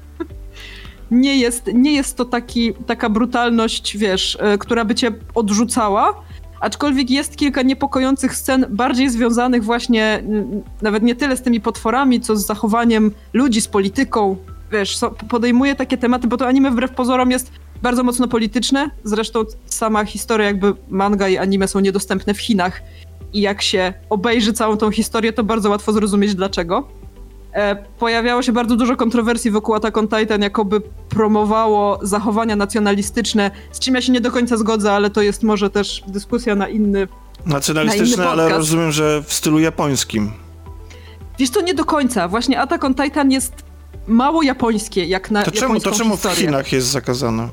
[1.12, 6.24] nie jest, nie jest to taki, taka brutalność, wiesz, y, która by cię odrzucała,
[6.64, 10.24] aczkolwiek jest kilka niepokojących scen, bardziej związanych właśnie
[10.82, 14.38] nawet nie tyle z tymi potworami, co z zachowaniem ludzi, z polityką.
[14.72, 15.00] Wiesz,
[15.30, 18.90] podejmuje takie tematy, bo to anime wbrew pozorom jest bardzo mocno polityczne.
[19.04, 22.82] Zresztą sama historia, jakby manga i anime są niedostępne w Chinach.
[23.34, 26.88] I jak się obejrzy całą tą historię, to bardzo łatwo zrozumieć dlaczego.
[27.54, 33.80] E, pojawiało się bardzo dużo kontrowersji wokół Attack on Titan, jakoby promowało zachowania nacjonalistyczne, z
[33.80, 37.08] czym ja się nie do końca zgodzę, ale to jest może też dyskusja na inny
[37.46, 40.32] Nacjonalistyczne, ale rozumiem, że w stylu japońskim.
[41.40, 42.28] Wiesz, to nie do końca.
[42.28, 43.54] Właśnie Attack on Titan jest
[44.08, 46.36] mało japońskie, jak na to czemu, To czemu historię.
[46.36, 47.50] w Chinach jest zakazane?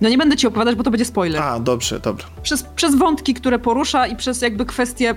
[0.00, 1.42] No nie będę ci opowiadać, bo to będzie spoiler.
[1.42, 2.26] A, dobrze, dobrze.
[2.42, 5.14] Przez, przez wątki, które porusza i przez jakby kwestie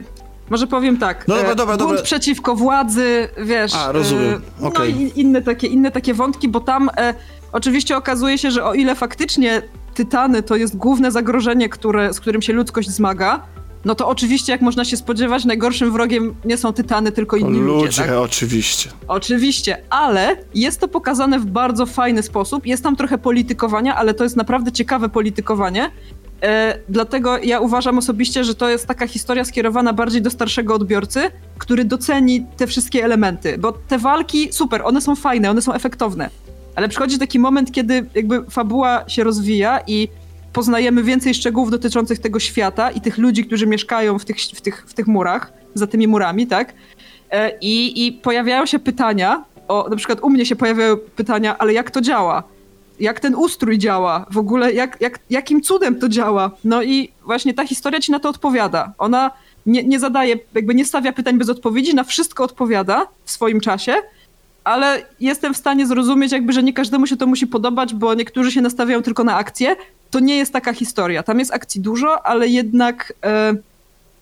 [0.50, 1.28] może powiem tak.
[1.28, 2.04] No dobra, e, dobra, bunt dobra.
[2.04, 3.76] przeciwko władzy, wiesz.
[3.76, 4.42] A, rozumiem.
[4.62, 4.90] E, okay.
[4.94, 7.14] No i inne takie, inne takie wątki, bo tam e,
[7.52, 9.62] oczywiście okazuje się, że o ile faktycznie
[9.94, 13.42] Tytany to jest główne zagrożenie, które, z którym się ludzkość zmaga,
[13.86, 17.86] no to oczywiście, jak można się spodziewać, najgorszym wrogiem nie są Tytany, tylko inni ludzie.
[17.86, 18.12] Ludzie, tak?
[18.12, 18.90] oczywiście.
[19.08, 22.66] Oczywiście, ale jest to pokazane w bardzo fajny sposób.
[22.66, 25.92] Jest tam trochę politykowania, ale to jest naprawdę ciekawe politykowanie.
[26.44, 31.22] E, dlatego ja uważam osobiście, że to jest taka historia skierowana bardziej do starszego odbiorcy,
[31.58, 36.30] który doceni te wszystkie elementy, bo te walki, super, one są fajne, one są efektowne,
[36.76, 40.08] ale przychodzi taki moment, kiedy jakby fabuła się rozwija i
[40.54, 44.86] poznajemy więcej szczegółów dotyczących tego świata i tych ludzi, którzy mieszkają w tych, w tych,
[44.88, 46.74] w tych murach, za tymi murami, tak?
[47.32, 51.74] E, I, I pojawiają się pytania, o, na przykład u mnie się pojawiają pytania, ale
[51.74, 52.44] jak to działa?
[53.00, 56.52] Jak ten ustrój działa, w ogóle jak, jak, jakim cudem to działa.
[56.64, 58.94] No i właśnie ta historia ci na to odpowiada.
[58.98, 59.32] Ona
[59.66, 63.94] nie, nie zadaje, jakby nie stawia pytań bez odpowiedzi, na wszystko odpowiada w swoim czasie,
[64.64, 68.52] ale jestem w stanie zrozumieć jakby, że nie każdemu się to musi podobać, bo niektórzy
[68.52, 69.76] się nastawiają tylko na akcję.
[70.12, 71.24] To nie jest taka historia.
[71.24, 73.54] Tam jest akcji dużo, ale jednak e,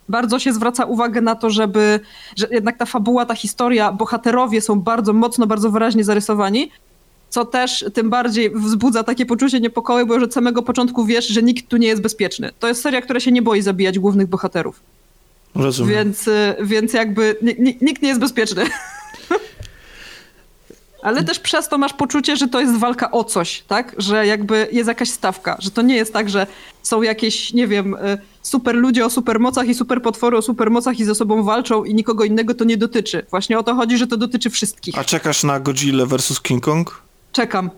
[0.09, 1.99] bardzo się zwraca uwagę na to, żeby,
[2.35, 6.71] że jednak ta fabuła, ta historia, bohaterowie są bardzo mocno, bardzo wyraźnie zarysowani
[7.33, 11.43] co też tym bardziej wzbudza takie poczucie niepokoju, bo już od samego początku wiesz, że
[11.43, 12.51] nikt tu nie jest bezpieczny.
[12.59, 14.79] To jest seria, która się nie boi zabijać głównych bohaterów.
[15.55, 15.95] Rozumiem.
[15.95, 17.35] Więc, y, więc jakby
[17.81, 18.63] nikt nie jest bezpieczny.
[21.03, 23.95] Ale też przez to masz poczucie, że to jest walka o coś, tak?
[23.97, 26.47] Że jakby jest jakaś stawka, że to nie jest tak, że
[26.83, 31.05] są jakieś, nie wiem, y, super ludzie o supermocach i super potwory o supermocach i
[31.05, 33.25] ze sobą walczą i nikogo innego to nie dotyczy.
[33.29, 34.97] Właśnie o to chodzi, że to dotyczy wszystkich.
[34.97, 36.41] A czekasz na Godzilla vs.
[36.41, 37.03] King Kong?
[37.33, 37.69] Czekam.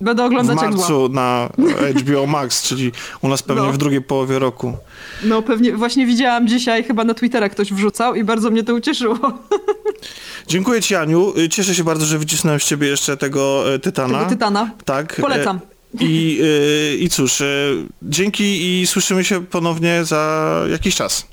[0.00, 1.48] Będę oglądać W marcu na
[2.00, 2.92] HBO Max, czyli
[3.22, 3.72] u nas pewnie no.
[3.72, 4.76] w drugiej połowie roku.
[5.24, 9.18] No pewnie, właśnie widziałam dzisiaj, chyba na Twittera ktoś wrzucał i bardzo mnie to ucieszyło.
[10.48, 14.18] Dziękuję ci Aniu, cieszę się bardzo, że wycisnąłem z ciebie jeszcze tego e, Tytana.
[14.18, 14.70] Tego Tytana.
[14.84, 15.16] Tak.
[15.20, 15.56] Polecam.
[15.56, 16.40] E, I,
[17.00, 17.42] I cóż,
[18.02, 21.26] dzięki i słyszymy się ponownie za jakiś czas.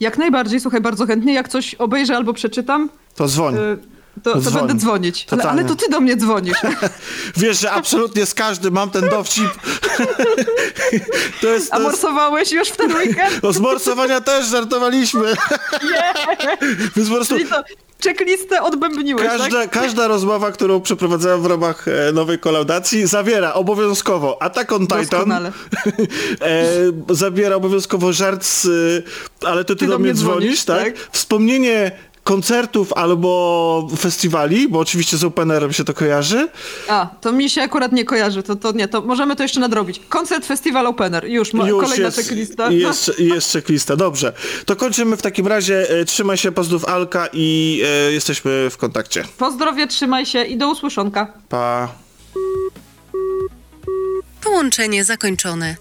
[0.00, 1.34] Jak najbardziej, słuchaj, bardzo chętnie.
[1.34, 3.54] Jak coś obejrzę albo przeczytam, to dzwoń
[4.22, 5.26] to, to będę dzwonić.
[5.30, 6.58] Ale, ale, to ty do mnie dzwonisz.
[7.36, 9.50] Wiesz, że absolutnie z każdym mam ten dowcip.
[11.40, 13.44] to jest, to A morsowałeś już w ten weekend?
[13.44, 15.34] O zmorsowania też żartowaliśmy.
[15.90, 16.12] Nie.
[16.96, 17.34] Więc po prostu...
[17.34, 17.64] Czyli to
[18.04, 19.70] checklistę odbębniłeś, każda, tak?
[19.70, 25.32] każda rozmowa, którą przeprowadzałem w ramach e, nowej kolaudacji zawiera obowiązkowo Attack on Titan.
[25.32, 25.52] e,
[27.10, 28.68] zawiera obowiązkowo żart z,
[29.44, 30.84] ale to ty, ty do, do, mnie dzwonisz, dzwonisz tak?
[30.84, 31.12] tak?
[31.12, 31.92] Wspomnienie
[32.26, 36.48] koncertów albo festiwali, bo oczywiście z openerem się to kojarzy.
[36.88, 40.00] A, to mi się akurat nie kojarzy, to, to nie, to możemy to jeszcze nadrobić.
[40.08, 42.70] Koncert, festiwal, opener, już, ma, już kolejna jest, checklista.
[42.70, 44.32] Jeszcze, jest checklista, dobrze.
[44.64, 49.24] To kończymy w takim razie, e, trzymaj się, pozdrów Alka i e, jesteśmy w kontakcie.
[49.38, 51.32] Pozdrowie, trzymaj się i do usłyszonka.
[51.48, 51.88] Pa.
[54.44, 55.76] Połączenie zakończone.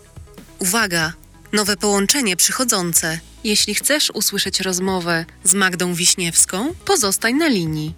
[0.59, 1.24] Uwaga!
[1.55, 3.19] Nowe połączenie przychodzące.
[3.43, 7.93] Jeśli chcesz usłyszeć rozmowę z Magdą Wiśniewską, pozostań na linii.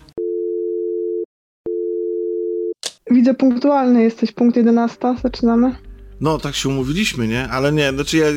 [3.11, 5.75] Widzę punktualny jesteś, punkt 11, zaczynamy.
[6.21, 7.49] No, tak się umówiliśmy, nie?
[7.49, 8.27] Ale nie, znaczy ja,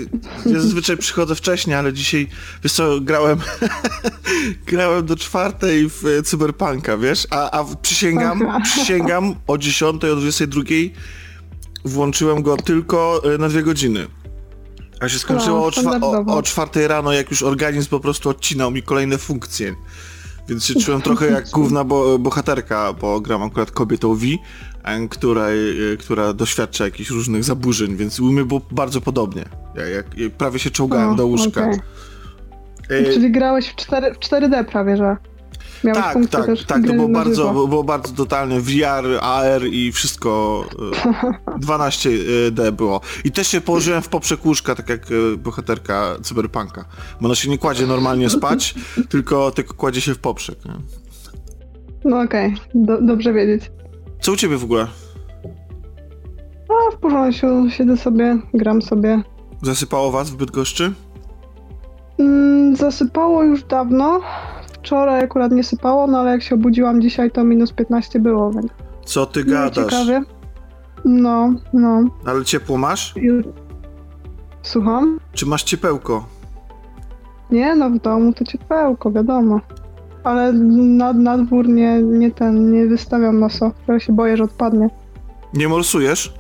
[0.46, 2.28] ja zazwyczaj przychodzę wcześniej, ale dzisiaj,
[2.64, 3.38] wiesz co, grałem
[4.66, 7.26] grałem do czwartej w Cyberpunka, wiesz?
[7.30, 10.62] A, a przysięgam, przysięgam o 10, o 22
[11.84, 14.06] włączyłem go tylko e, na dwie godziny.
[15.00, 18.28] A się skończyło no, o, czwa o, o czwartej rano, jak już organizm po prostu
[18.28, 19.74] odcinał mi kolejne funkcje.
[20.48, 24.26] Więc się czułem trochę jak główna bo bohaterka, bo gram akurat kobietą V,
[25.10, 29.44] której, która doświadcza jakichś różnych zaburzeń, więc u mnie było bardzo podobnie.
[29.74, 30.06] Ja, jak,
[30.38, 31.60] prawie się czołgałem o, do łóżka.
[31.66, 31.80] Okay.
[32.88, 33.12] E...
[33.12, 35.16] Czyli grałeś w, 4, w 4D prawie, że?
[35.84, 37.66] Miałeś tak, tak, tak, to było bardzo, żywo.
[37.66, 40.64] było bardzo totalnie VR, AR i wszystko
[41.04, 43.00] e, 12D było.
[43.24, 46.84] I też się położyłem w poprzek łóżka, tak jak e, bohaterka cyberpunka.
[47.20, 48.74] Bo ona się nie kładzie normalnie spać,
[49.10, 50.64] tylko, tylko kładzie się w poprzek.
[50.64, 50.72] Nie?
[52.04, 53.70] No okej, Do, dobrze wiedzieć.
[54.20, 54.86] Co u ciebie w ogóle?
[56.68, 59.22] A w porządku, siedzę sobie, gram sobie.
[59.62, 60.92] Zasypało was w Bydgoszczy?
[62.18, 64.20] Mm, zasypało już dawno.
[64.82, 68.66] Wczoraj akurat nie sypało, no ale jak się obudziłam dzisiaj, to minus 15 było, więc
[69.04, 69.84] Co ty no, gadasz?
[69.84, 70.22] ciekawie.
[71.04, 72.04] No, no.
[72.26, 73.14] Ale ciepło masz?
[74.62, 75.20] Słucham?
[75.32, 76.24] Czy masz ciepełko?
[77.50, 79.60] Nie, no w domu to ciepełko, wiadomo.
[80.24, 84.88] Ale na, na dwór nie, nie ten, nie wystawiam nosa, trochę się boję, że odpadnie.
[85.54, 86.34] Nie morsujesz?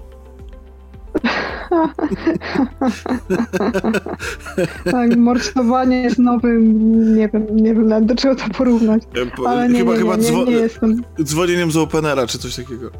[4.92, 9.02] Tak, morsowanie jest nowym, nie wiem, nie wiem do czego to porównać.
[9.36, 11.04] Po- Ale nie, chyba nie, chyba nie, nie, dzwo- nie jestem.
[11.22, 12.90] dzwonieniem z Openera czy coś takiego.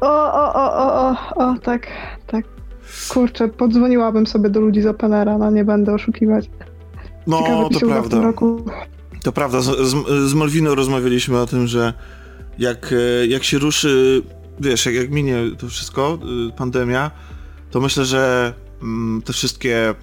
[0.00, 1.86] O, o, o, o, o, o, tak,
[2.26, 2.44] tak.
[3.08, 6.50] Kurczę, podzwoniłabym sobie do ludzi z Openera, no nie będę oszukiwać.
[7.26, 8.32] No, Ciekawe, to prawda.
[9.22, 9.94] To prawda, z, z,
[10.30, 11.92] z Malwiną rozmawialiśmy o tym, że
[12.58, 14.22] jak, e, jak się ruszy,
[14.60, 17.10] wiesz, jak, jak minie to wszystko, y, pandemia,
[17.72, 19.94] to myślę, że mm, te wszystkie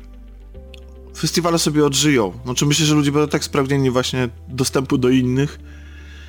[1.18, 2.34] festiwale sobie odżyją.
[2.46, 5.60] Znaczy myślę, że ludzie będą tak spragnieni właśnie dostępu do innych.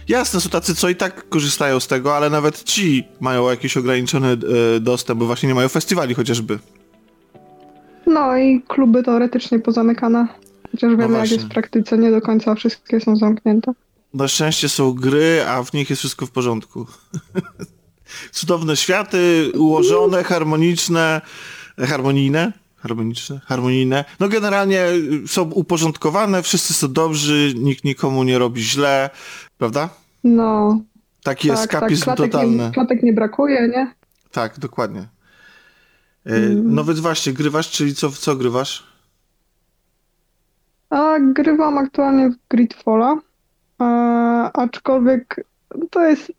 [0.09, 4.29] Jasne, są tacy, co i tak korzystają z tego, ale nawet ci mają jakiś ograniczony
[4.77, 6.59] e, dostęp, bo właśnie nie mają festiwali chociażby.
[8.07, 10.29] No i kluby teoretycznie pozamykane.
[10.71, 11.37] Chociaż wiemy, jak No właśnie.
[11.37, 13.73] jest w praktyce, nie do końca wszystkie są zamknięte.
[14.15, 16.87] Na szczęście są gry, a w nich jest wszystko w porządku.
[18.33, 21.21] Cudowne światy, ułożone, harmoniczne,
[21.79, 24.05] harmonijne, harmoniczne, harmonijne.
[24.21, 24.85] No generalnie
[25.27, 29.11] są uporządkowane, wszyscy są dobrzy, nikt nikomu nie robi źle,
[29.59, 29.89] prawda?
[30.25, 30.81] No,
[31.23, 32.57] Taki tak, eskapizm tak, klatek totalny.
[32.65, 33.95] nie, klatek nie brakuje, nie?
[34.33, 35.01] Tak, dokładnie.
[35.01, 35.07] Y,
[36.27, 36.75] Mm.
[36.75, 38.87] No więc właśnie, grywasz, czyli co, w co grywasz?
[40.91, 43.17] A grywam aktualnie w Gridfalla,
[43.79, 45.45] a, aczkolwiek
[45.91, 46.33] to jest...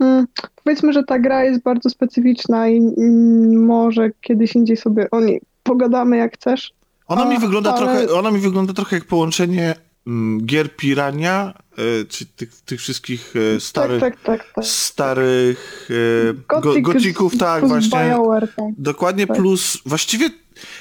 [0.00, 0.26] Mm,
[0.64, 5.40] powiedzmy, że ta gra jest bardzo specyficzna i mm, może kiedyś indziej sobie o niej
[5.62, 6.72] pogadamy jak chcesz.
[7.08, 9.74] Ona mi A, wygląda ale- trochę, ona mi wygląda trochę jak połączenie
[10.06, 14.52] mm, gier Pirania, y, czy tych, tych wszystkich y, starych, Tak, tak, tak.
[14.54, 14.64] tak.
[14.64, 15.88] starych
[16.30, 18.08] e, go, Gothic gocików, tak, właśnie.
[18.10, 18.66] BioWare, tak.
[18.78, 19.36] Dokładnie, tak.
[19.36, 20.30] plus właściwie,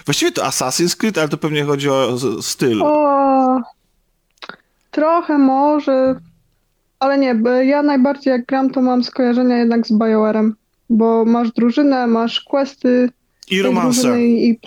[0.06, 2.82] właściwie to Assassin's Creed, ale to pewnie chodzi o z- styl.
[2.84, 3.62] O,
[4.92, 6.16] trochę może,
[7.00, 10.52] ale nie, ja najbardziej jak gram, to mam skojarzenia jednak z BioWare'em,
[10.90, 13.10] bo masz drużynę, masz questy
[13.52, 14.24] I romanse.
[14.24, 14.60] i, i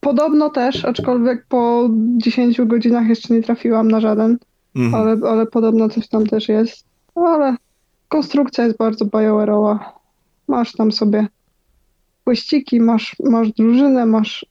[0.00, 4.38] podobno też, aczkolwiek po 10 godzinach jeszcze nie trafiłam na żaden,
[4.76, 4.94] Mhm.
[4.94, 7.56] ale, ale podobno coś tam też jest, ale
[8.08, 9.78] konstrukcja jest bardzo BioWare'owa.
[10.48, 11.26] Masz tam sobie
[12.24, 14.46] questyki, masz, masz drużynę, masz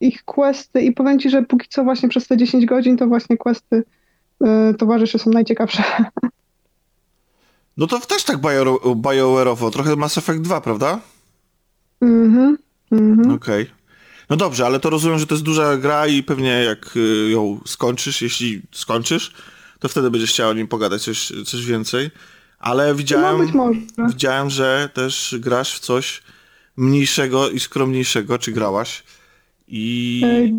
[0.00, 3.36] ich questy i powiem ci, że póki co właśnie przez te 10 godzin to właśnie
[3.36, 3.84] questy
[4.78, 5.82] towarzysze są najciekawsze.
[7.76, 11.00] No to też tak bio, BioWare'owo, trochę Mass Effect 2, prawda?
[12.00, 12.58] Mhm,
[12.92, 13.30] mhm.
[13.30, 13.70] Okej.
[14.30, 17.60] No dobrze, ale to rozumiem, że to jest duża gra i pewnie jak y, ją
[17.66, 19.32] skończysz, jeśli skończysz,
[19.78, 22.10] to wtedy będziesz chciał o nim pogadać coś, coś więcej.
[22.58, 23.52] Ale No widziałem...
[23.54, 23.80] może.
[24.08, 26.22] Widziałem, że też grasz w coś
[26.76, 29.04] mniejszego i skromniejszego, czy grałaś.
[29.68, 30.54] I Ej,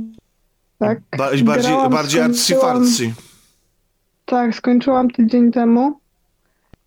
[0.80, 1.00] Tak.
[1.18, 3.12] ba- bardziej, grałam, bardziej artsy-fartsy.
[4.28, 6.00] Tak, skończyłam tydzień temu.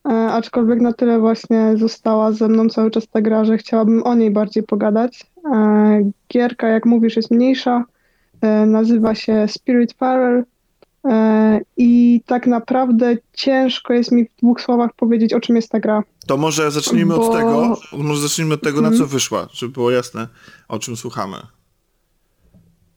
[0.08, 4.14] E, aczkolwiek na tyle właśnie została ze mną cały czas ta gra, że chciałabym o
[4.14, 5.26] niej bardziej pogadać.
[5.54, 7.84] E, gierka, jak mówisz, jest mniejsza.
[8.40, 10.44] E, nazywa się Spiritfarer.
[11.04, 15.80] E, I tak naprawdę ciężko jest mi w dwóch słowach powiedzieć, o czym jest ta
[15.80, 16.02] gra.
[16.26, 19.02] To może zacznijmy Bo- od tego, może zacznijmy od tego, na Mhm.
[19.02, 20.28] co wyszła, żeby było jasne,
[20.68, 21.36] o czym słuchamy.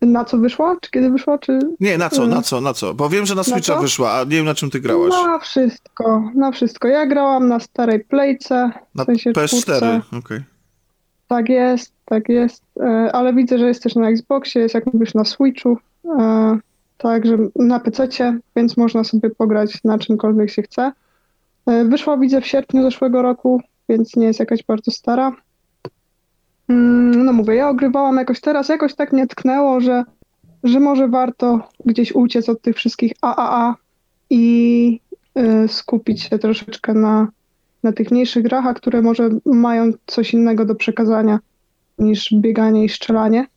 [0.06, 0.76] Na co wyszła?
[0.82, 1.38] Czy kiedy wyszła?
[1.38, 1.60] Czy...
[1.80, 2.32] Nie, na co, Mhm.
[2.38, 2.94] na co, na co?
[2.94, 3.82] Bo wiem, że na Switcha co?
[3.82, 5.12] wyszła, a nie wiem, na czym ty grałaś.
[5.12, 6.88] Na wszystko, na wszystko.
[6.88, 10.02] Ja grałam na starej playce, Na w sensie PS4, czwórce.
[10.20, 10.40] okej.
[11.28, 15.14] Tak jest, tak jest, e, ale widzę, że jest też na Xboxie, jest jak mówisz
[15.14, 15.78] na Switchu,
[16.20, 16.58] e,
[16.98, 18.08] także na PC,
[18.56, 20.92] więc można sobie pograć na czymkolwiek się chce.
[21.68, 25.32] E, Wyszła widzę w sierpniu zeszłego roku, więc nie jest jakaś bardzo stara.
[26.74, 30.04] Mm, No mówię, ja ogrywałam jakoś teraz, jakoś tak mnie tknęło, że,
[30.64, 33.76] że może warto gdzieś uciec od tych wszystkich AAA
[34.30, 35.00] i
[35.36, 37.28] e, skupić się troszeczkę na,
[37.84, 41.40] na tych mniejszych grach, a które może mają coś innego do przekazania
[41.98, 43.48] niż bieganie i strzelanie.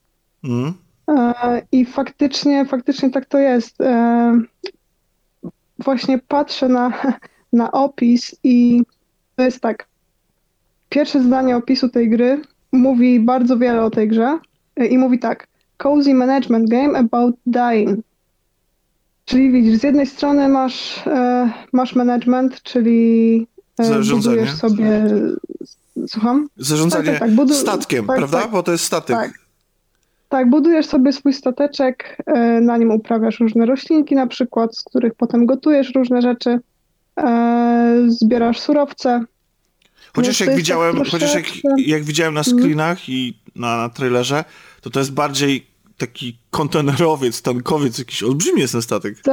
[0.45, 0.75] Mhm.
[1.09, 3.81] E, I faktycznie, faktycznie tak to jest.
[3.81, 4.41] E,
[5.79, 6.93] właśnie patrzę na,
[7.53, 8.83] na opis i
[9.37, 9.87] to jest tak.
[10.89, 12.43] Pierwsze zdanie opisu tej gry
[12.77, 14.39] mówi bardzo wiele o tej grze
[14.91, 15.47] i mówi tak.
[15.77, 18.01] Cozy management game about dying.
[19.25, 23.47] Czyli widzisz, z jednej strony masz, e, masz management, czyli
[23.79, 25.03] e, budujesz sobie...
[26.07, 26.49] Słucham?
[26.57, 27.37] Zarządzanie tak, tak, tak.
[27.37, 27.55] Budu...
[27.55, 28.41] statkiem, tak, prawda?
[28.41, 28.51] Tak.
[28.51, 29.17] Bo to jest statek.
[29.17, 29.33] Tak.
[30.29, 35.15] Tak, budujesz sobie swój stateczek, e, na nim uprawiasz różne roślinki na przykład, z których
[35.15, 36.59] potem gotujesz różne rzeczy,
[37.21, 39.25] e, zbierasz surowce.
[40.15, 41.45] Chociaż jak widziałem, tak chociaż jak,
[41.79, 42.59] jak widziałem na mhm.
[42.59, 44.45] screenach i na, na trailerze,
[44.81, 45.67] to to jest bardziej
[45.99, 49.15] taki kontenerowiec, tankowiec, jakiś olbrzymi jest ten statek.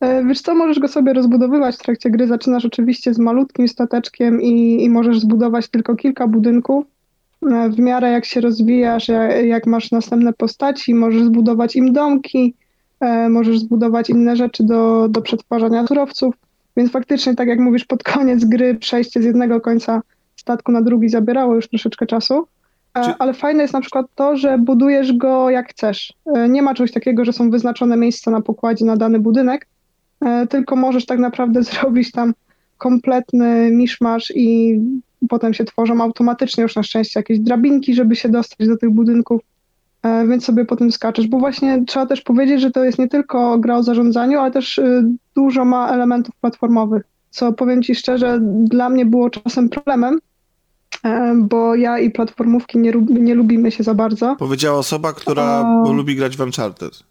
[0.00, 2.26] E, wiesz co, możesz go sobie rozbudowywać w trakcie gry.
[2.26, 6.84] Zaczynasz oczywiście z malutkim stateczkiem i, i możesz zbudować tylko kilka budynków.
[7.52, 12.54] E, w miarę jak się rozwijasz, jak, jak masz następne postaci, możesz zbudować im domki,
[13.00, 16.34] e, możesz zbudować inne rzeczy do, do przetwarzania surowców.
[16.76, 20.02] Więc faktycznie, tak jak mówisz, pod koniec gry przejście z jednego końca
[20.36, 22.46] statku na drugi zabierało już troszeczkę czasu.
[22.94, 23.14] E, Czy...
[23.18, 26.12] Ale fajne jest na przykład to, że budujesz go jak chcesz.
[26.48, 29.66] Nie ma czegoś takiego, że są wyznaczone miejsca na pokładzie na dany budynek,
[30.50, 32.34] tylko możesz tak naprawdę zrobić tam
[32.78, 34.80] kompletny miszmasz i
[35.28, 39.40] potem się tworzą automatycznie już na szczęście jakieś drabinki, żeby się dostać do tych budynków,
[39.40, 39.51] e,
[40.28, 43.76] więc sobie potem skaczesz, bo właśnie trzeba też powiedzieć, że to jest nie tylko gra
[43.76, 45.04] o zarządzaniu, ale też y,
[45.36, 50.18] dużo ma elementów platformowych, co powiem Ci szczerze, dla mnie było czasem problemem,
[51.04, 54.36] e, bo ja i platformówki nie, nie lubimy się za bardzo.
[54.38, 57.02] Powiedziała osoba, która lubi grać w Uncharted.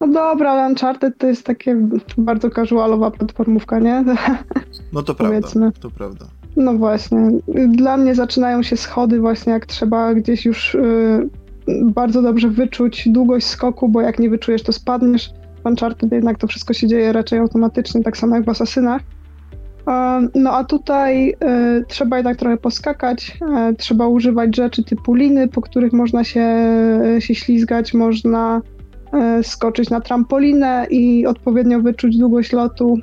[0.00, 1.88] No dobra, ale Uncharted to jest takie
[2.18, 4.04] bardzo casualowa platformówka, nie?
[4.92, 5.48] No to prawda,
[5.80, 6.24] to prawda.
[6.56, 7.30] No właśnie.
[7.68, 11.28] Dla mnie zaczynają się schody właśnie, jak trzeba gdzieś już y,
[11.84, 15.30] bardzo dobrze wyczuć długość skoku, bo jak nie wyczujesz, to spadniesz.
[15.62, 19.02] W Uncharted jednak to wszystko się dzieje raczej automatycznie, tak samo jak w Asasynach.
[20.34, 23.38] No a tutaj y, trzeba jednak trochę poskakać,
[23.70, 26.46] y, trzeba używać rzeczy typu liny, po których można się,
[27.18, 28.62] się ślizgać, można
[29.42, 32.96] skoczyć na trampolinę i odpowiednio wyczuć długość lotu.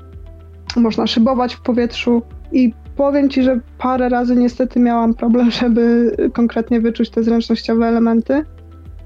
[0.76, 6.82] Można szybować w powietrzu i powiem Ci, że parę razy niestety miałam problem, żeby konkretnie
[6.82, 8.46] wyczuć te zręcznościowe elementy.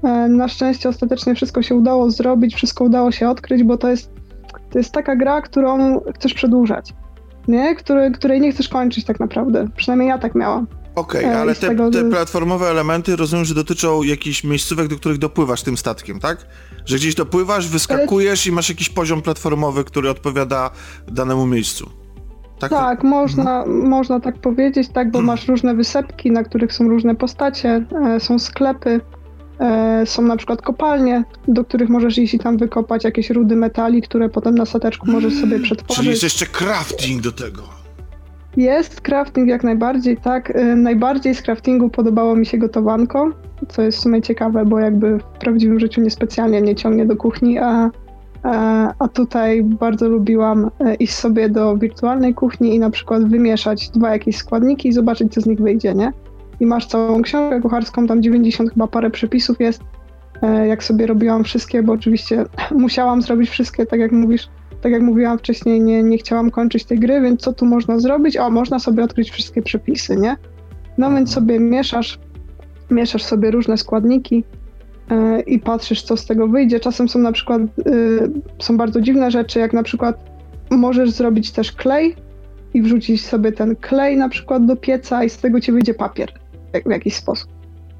[0.02, 4.10] E, na szczęście ostatecznie wszystko się udało zrobić, wszystko udało się odkryć, bo to jest,
[4.70, 6.92] to jest taka gra, którą chcesz przedłużać,
[7.48, 7.74] nie?
[7.74, 9.68] Który, której nie chcesz kończyć tak naprawdę.
[9.76, 10.66] Przynajmniej ja tak miałam.
[10.94, 14.96] Okej, okay, e, ale te, tego, te, platformowe elementy rozumiem, że dotyczą jakichś miejscówek, do
[14.96, 16.46] których dopływasz tym statkiem, tak?
[16.86, 20.70] Że gdzieś dopływasz, wyskakujesz i masz jakiś poziom platformowy, który odpowiada
[21.08, 21.90] danemu miejscu.
[22.58, 23.88] Tak, tak można, mhm.
[23.88, 25.24] można tak powiedzieć, tak, bo mhm.
[25.26, 29.00] masz różne wysepki, na których są różne postacie, e, są sklepy,
[30.04, 34.28] są na przykład kopalnie, do których możesz iść i tam wykopać jakieś rudy metali, które
[34.28, 35.96] potem na stateczku możesz sobie przetworzyć.
[35.96, 37.62] Czyli jest jeszcze crafting do tego.
[38.56, 40.56] Jest crafting jak najbardziej, tak.
[40.56, 43.30] E, najbardziej z craftingu podobało mi się gotowanko,
[43.68, 47.58] co jest w sumie ciekawe, bo jakby w prawdziwym życiu niespecjalnie mnie ciągnie do kuchni,
[47.58, 47.90] a
[48.44, 48.48] E,
[48.98, 54.10] a tutaj bardzo lubiłam e, iść sobie do wirtualnej kuchni i na przykład wymieszać dwa
[54.10, 56.12] jakieś składniki i zobaczyć, co z nich wyjdzie, nie?
[56.60, 59.82] I masz całą książkę kucharską, tam 90 chyba parę przepisów jest,
[60.42, 64.48] e, jak sobie robiłam wszystkie, bo oczywiście musiałam zrobić wszystkie, tak jak mówisz,
[64.80, 68.36] tak jak mówiłam wcześniej, nie, nie chciałam kończyć tej gry, więc co tu można zrobić?
[68.36, 70.36] O, można sobie odkryć wszystkie przepisy, nie?
[70.98, 72.18] No więc sobie mieszasz,
[72.90, 74.44] mieszasz sobie różne składniki,
[75.10, 76.80] E, i patrzysz, co z tego wyjdzie.
[76.80, 80.30] Czasem są na przykład, y, są bardzo dziwne rzeczy, jak na przykład
[80.70, 82.16] możesz zrobić też klej
[82.74, 86.32] i wrzucić sobie ten klej na przykład do pieca i z tego ci wyjdzie papier
[86.86, 87.48] w jakiś sposób.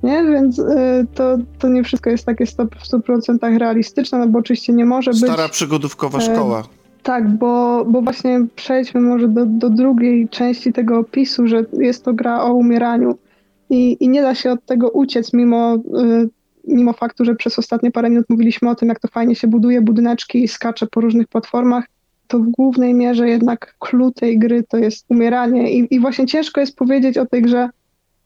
[0.03, 0.25] Nie?
[0.25, 4.85] Więc y, to, to nie wszystko jest takie w 100% realistyczne, no bo oczywiście nie
[4.85, 5.35] może Stara być...
[5.35, 6.63] Stara przygodówkowa e, szkoła.
[7.03, 12.13] Tak, bo, bo właśnie przejdźmy może do, do drugiej części tego opisu, że jest to
[12.13, 13.19] gra o umieraniu
[13.71, 16.29] i, i nie da się od tego uciec mimo y,
[16.69, 19.81] mimo faktu, że przez ostatnie parę minut mówiliśmy o tym, jak to fajnie się buduje
[19.81, 21.85] budyneczki i skacze po różnych platformach,
[22.27, 25.73] to w głównej mierze jednak clue tej gry to jest umieranie.
[25.73, 27.69] I, I właśnie ciężko jest powiedzieć o tej grze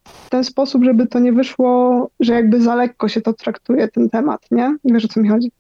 [0.05, 4.11] w ten sposób, żeby to nie wyszło, że jakby za lekko się to traktuje, ten
[4.11, 4.77] temat, nie?
[4.85, 5.51] Wiesz o co mi chodzi?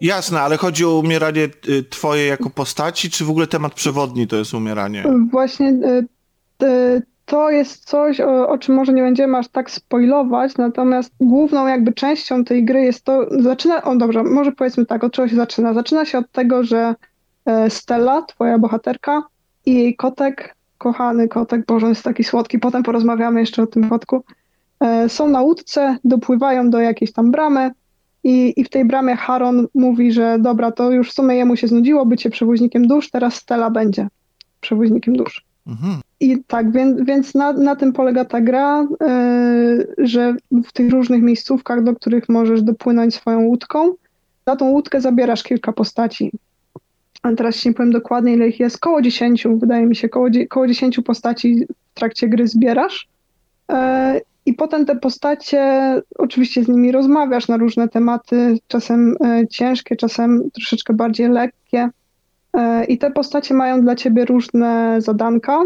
[0.00, 4.36] Jasne, ale chodzi o umieranie y, twoje jako postaci, czy w ogóle temat przewodni to
[4.36, 5.04] jest umieranie?
[5.30, 10.56] Właśnie y, y, to jest coś, o, o, czym może nie będziemy aż tak spoilować,
[10.56, 15.12] natomiast główną jakby częścią tej gry jest to, zaczyna, o dobrze, może powiedzmy tak, od
[15.12, 15.74] czego się zaczyna.
[15.74, 16.94] Zaczyna się od tego, że
[17.46, 19.22] e, Stella, twoja bohaterka
[19.66, 23.88] i jej kotek, kochany kotek, Boże, on jest taki słodki, potem porozmawiamy jeszcze o tym
[23.88, 24.24] kotku,
[24.80, 27.70] e, są na łódce, dopływają do jakiejś tam bramy
[28.24, 31.68] i, i w tej bramie Haron mówi, że dobra, to już w sumie jemu się
[31.68, 34.08] znudziło bycie przewoźnikiem dusz, teraz Stella będzie
[34.60, 35.44] przewoźnikiem dusz.
[35.66, 36.00] Mhm.
[36.20, 41.22] I tak, więc, więc na, na tym polega ta gra, yy, że w tych różnych
[41.22, 43.94] miejscówkach, do których możesz dopłynąć swoją łódką,
[44.46, 46.30] na tą łódkę zabierasz kilka postaci.
[47.24, 48.78] Ale teraz nie powiem dokładnie, ile ich jest.
[48.78, 53.08] Koło 10, wydaje mi się, koło, koło 10 postaci w trakcie gry zbierasz.
[53.68, 53.76] Yy,
[54.46, 55.62] I potem te postacie,
[56.18, 61.88] oczywiście z nimi rozmawiasz na różne tematy, czasem yy, ciężkie, czasem troszeczkę bardziej lekkie.
[62.88, 65.60] I te postacie mają dla ciebie różne zadanka,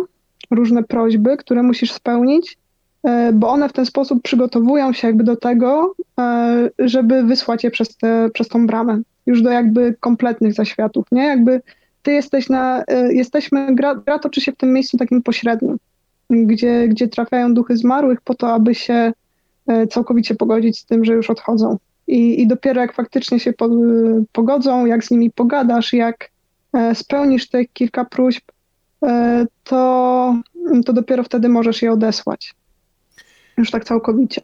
[0.50, 2.58] różne prośby, które musisz spełnić,
[3.02, 7.70] e, bo one w ten sposób przygotowują się jakby do tego, e, żeby wysłać je
[7.70, 11.22] przez, te, przez tą bramę, już do jakby kompletnych zaświatów, nie?
[11.22, 11.60] Jakby
[12.02, 15.78] ty jesteś na, e, jesteśmy, gra, gra toczy się w tym miejscu takim pośrednim,
[16.30, 19.12] gdzie, gdzie trafiają duchy zmarłych po to, aby się
[19.90, 21.76] całkowicie pogodzić z tym, że już odchodzą.
[22.06, 23.52] I, i dopiero jak faktycznie się
[24.32, 26.30] pogodzą, jak z nimi pogadasz, jak
[26.94, 28.44] spełnisz te kilka próśb,
[29.02, 30.34] E, to,
[30.86, 32.54] to dopiero wtedy możesz je odesłać.
[33.56, 34.40] Już tak całkowicie.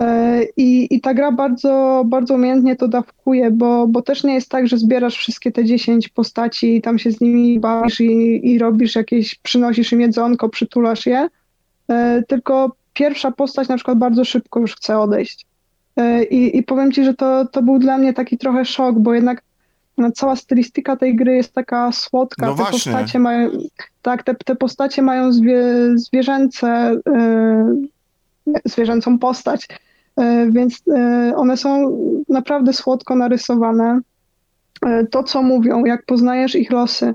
[0.00, 4.48] E, I, I ta gra bardzo, bardzo umiejętnie to dawkuje, bo, bo też nie jest
[4.48, 8.58] tak, że zbierasz wszystkie te 10 postaci i tam się z nimi bawisz i, i
[8.58, 11.28] robisz jakieś, przynosisz im jedzonko, przytulasz je,
[11.88, 15.46] e, tylko pierwsza postać na przykład bardzo szybko już chce odejść.
[16.30, 19.42] I, i powiem ci, że to, to był dla mnie taki trochę szok, bo jednak
[20.14, 22.46] cała stylistyka tej gry jest taka słodka.
[22.46, 23.50] No te postacie mają,
[24.02, 25.62] tak, te, te postacie mają zwie,
[25.94, 26.96] zwierzęce,
[28.46, 29.68] yy, zwierzęcą postać,
[30.48, 31.98] więc yy, one są
[32.28, 34.00] naprawdę słodko narysowane.
[35.10, 37.14] To, co mówią, jak poznajesz ich losy,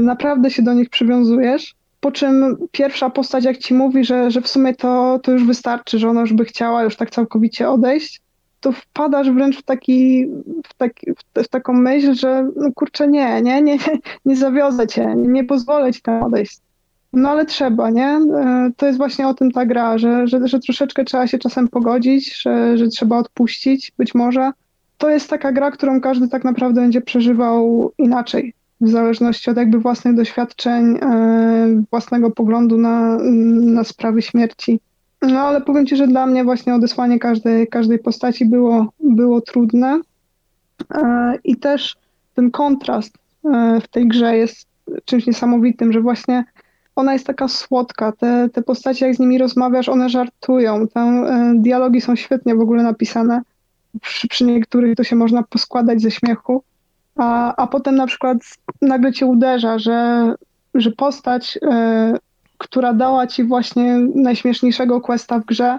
[0.00, 1.74] naprawdę się do nich przywiązujesz.
[2.00, 5.98] Po czym pierwsza postać, jak ci mówi, że, że w sumie to, to już wystarczy,
[5.98, 8.20] że ona już by chciała już tak całkowicie odejść,
[8.60, 10.26] to wpadasz wręcz w, taki,
[10.66, 11.12] w, taki,
[11.44, 13.78] w, taką myśl, że no kurczę, nie, nie, nie,
[14.24, 16.58] nie zawiozę cię, nie pozwolę ci tam odejść.
[17.16, 18.06] No ale trzeba, nie?
[18.06, 21.68] E, to jest właśnie o tym ta gra, że, że, że troszeczkę trzeba się czasem
[21.68, 24.50] pogodzić, że, że trzeba odpuścić, być może.
[24.98, 29.78] To jest taka gra, którą każdy tak naprawdę będzie przeżywał inaczej, w zależności od jakby
[29.78, 33.18] własnych doświadczeń, e, własnego poglądu na,
[33.60, 34.80] na sprawy śmierci.
[35.22, 40.00] No ale powiem Ci, że dla mnie właśnie odesłanie każdej, każdej postaci było, było trudne.
[40.94, 41.96] E, I też
[42.34, 43.18] ten kontrast
[43.82, 44.66] w tej grze jest
[45.04, 46.44] czymś niesamowitym, że właśnie
[46.96, 48.12] ona jest taka słodka.
[48.12, 50.88] Te, te postacie, jak z nimi rozmawiasz, one żartują.
[50.88, 53.42] Te e, dialogi są świetnie w ogóle napisane.
[54.00, 56.62] Przy, przy niektórych to się można poskładać ze śmiechu.
[57.16, 58.38] A, a potem na przykład
[58.82, 60.34] nagle cię uderza, że,
[60.74, 61.58] że postać
[62.58, 65.78] która dała ci właśnie najśmieszniejszego questa w grze,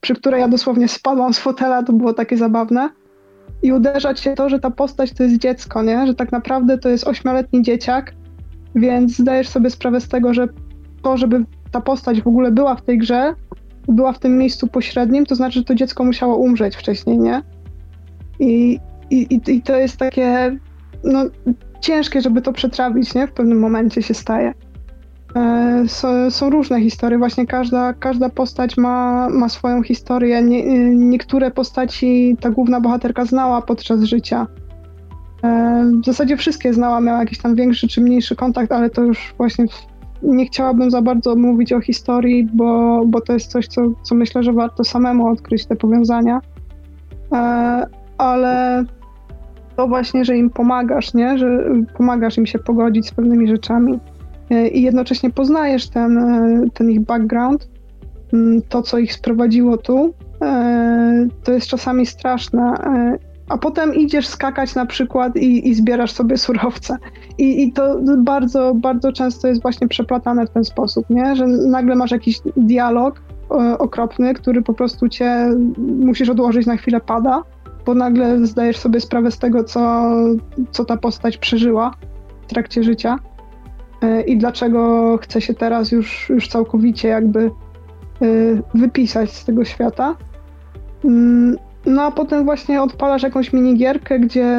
[0.00, 2.88] przy której ja dosłownie spadłam z fotela, to było takie zabawne.
[3.62, 6.06] I uderzać się to, że ta postać to jest dziecko, nie?
[6.06, 8.12] Że tak naprawdę to jest ośmioletni dzieciak,
[8.74, 10.48] więc zdajesz sobie sprawę z tego, że
[11.02, 13.34] to, żeby ta postać w ogóle była w tej grze,
[13.88, 17.42] była w tym miejscu pośrednim, to znaczy, że to dziecko musiało umrzeć wcześniej, nie?
[18.38, 18.78] I,
[19.10, 20.58] i, i to jest takie,
[21.04, 21.24] no,
[21.80, 23.26] ciężkie, żeby to przetrawić, nie?
[23.26, 24.54] W pewnym momencie się staje.
[25.36, 25.84] E,
[26.30, 30.42] są różne historie, właśnie każda, każda postać ma, ma swoją historię.
[30.42, 34.46] Nie, niektóre postaci ta główna bohaterka znała podczas życia.
[35.44, 39.34] E, w zasadzie wszystkie znała, miała jakiś tam większy czy mniejszy kontakt, ale to już
[39.36, 39.64] właśnie
[40.22, 44.42] nie chciałabym za bardzo mówić o historii, bo, bo to jest coś, co, co myślę,
[44.42, 46.40] że warto samemu odkryć te powiązania.
[47.32, 47.86] E,
[48.18, 48.84] ale
[49.76, 51.38] to właśnie, że im pomagasz, nie?
[51.38, 51.64] że
[51.96, 54.00] pomagasz im się pogodzić z pewnymi rzeczami
[54.50, 56.20] E, i jednocześnie poznajesz ten,
[56.74, 57.68] ten ich background,
[58.32, 60.14] mm, to co ich sprowadziło tu,
[61.44, 62.74] to jest czasami straszne.
[63.48, 66.96] A potem idziesz skakać na przykład i, i zbierasz sobie surowce.
[67.38, 71.36] I, I to bardzo, bardzo często jest właśnie przeplatane w ten sposób, nie?
[71.36, 73.22] że nagle masz jakiś dialog
[73.78, 77.42] okropny, który po prostu cię musisz odłożyć na chwilę pada,
[77.86, 80.12] bo nagle zdajesz sobie sprawę z tego, co,
[80.70, 81.90] co ta postać przeżyła
[82.42, 83.18] w trakcie życia.
[84.02, 88.26] E, i dlaczego chce się teraz już, już całkowicie jakby e,
[88.74, 90.16] wypisać z tego świata.
[91.04, 91.56] Mm,
[91.86, 94.58] no a potem właśnie odpalasz jakąś minigierkę, gdzie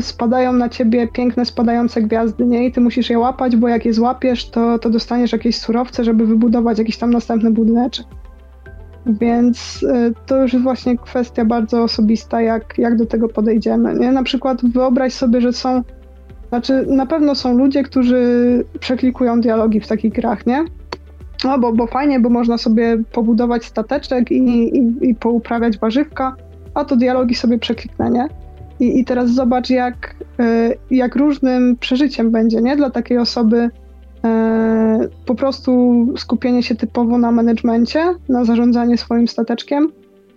[0.00, 2.66] spadają na ciebie piękne spadające gwiazdy, nie?
[2.66, 6.26] I ty musisz je łapać, bo jak je złapiesz, to, to dostaniesz jakieś surowce, żeby
[6.26, 8.06] wybudować jakiś tam następny budyneczek.
[9.06, 13.94] Więc e, to już jest właśnie kwestia bardzo osobista, jak, jak do tego podejdziemy.
[13.94, 14.12] Nie?
[14.12, 15.82] Na przykład wyobraź sobie, że są
[16.48, 18.24] znaczy, na pewno są ludzie, którzy
[18.80, 20.64] przeklikują dialogi w takich grach, nie?
[21.44, 26.36] No, bo, bo fajnie, bo można sobie pobudować stateczek i, i, i pouprawiać warzywka,
[26.76, 28.28] a to dialogi sobie przekliknę, nie?
[28.80, 30.16] I, i teraz zobacz, jak,
[30.90, 32.76] jak różnym przeżyciem będzie, nie?
[32.76, 33.70] Dla takiej osoby
[35.26, 39.92] po prostu skupienie się typowo na managemencie, na zarządzanie swoim stateczkiem,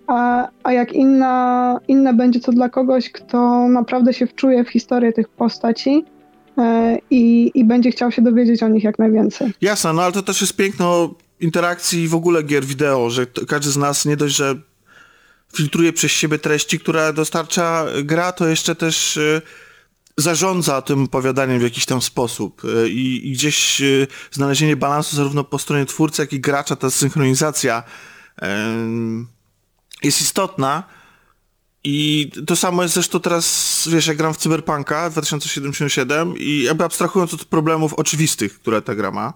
[0.07, 5.13] a, a jak inna, inne będzie to dla kogoś, kto naprawdę się wczuje w historię
[5.13, 6.05] tych postaci
[6.57, 9.51] e, i, i będzie chciał się dowiedzieć o nich jak najwięcej.
[9.61, 13.77] Jasne, no ale to też jest piękno interakcji w ogóle gier wideo, że każdy z
[13.77, 14.55] nas nie dość, że
[15.55, 19.41] filtruje przez siebie treści, które dostarcza gra, to jeszcze też y,
[20.17, 25.43] zarządza tym opowiadaniem w jakiś tam sposób y, i, i gdzieś y, znalezienie balansu zarówno
[25.43, 27.83] po stronie twórcy, jak i gracza, ta synchronizacja
[30.03, 30.83] jest istotna.
[31.83, 37.33] I to samo jest zresztą teraz, wiesz, ja gram w Cyberpunka 2077 i jakby abstrahując
[37.33, 39.33] od problemów oczywistych, które ta gra ma,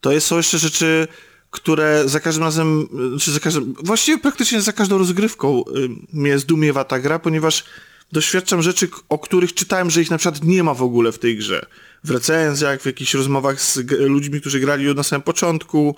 [0.00, 1.08] to jest, są jeszcze rzeczy,
[1.54, 2.88] które za każdym razem,
[3.20, 7.64] czy za każdym, właściwie praktycznie za każdą rozgrywką y, mnie zdumiewa ta gra, ponieważ
[8.12, 11.36] doświadczam rzeczy, o których czytałem, że ich na przykład nie ma w ogóle w tej
[11.36, 11.66] grze.
[12.04, 15.96] W recenzjach, w jakichś rozmowach z ludźmi, którzy grali na samym początku.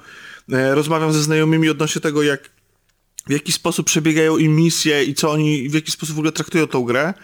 [0.52, 2.50] E, rozmawiam ze znajomymi odnośnie tego, jak
[3.26, 6.66] w jaki sposób przebiegają im misje i co oni, w jaki sposób w ogóle traktują
[6.66, 7.14] tą grę.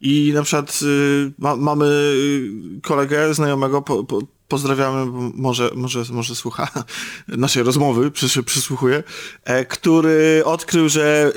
[0.00, 6.34] I na przykład y, ma, mamy y, kolegę znajomego, po, po, pozdrawiamy, może, może, może
[6.34, 6.68] słucha
[7.28, 9.02] naszej rozmowy, przy, przysłuchuje,
[9.44, 11.32] e, który odkrył, że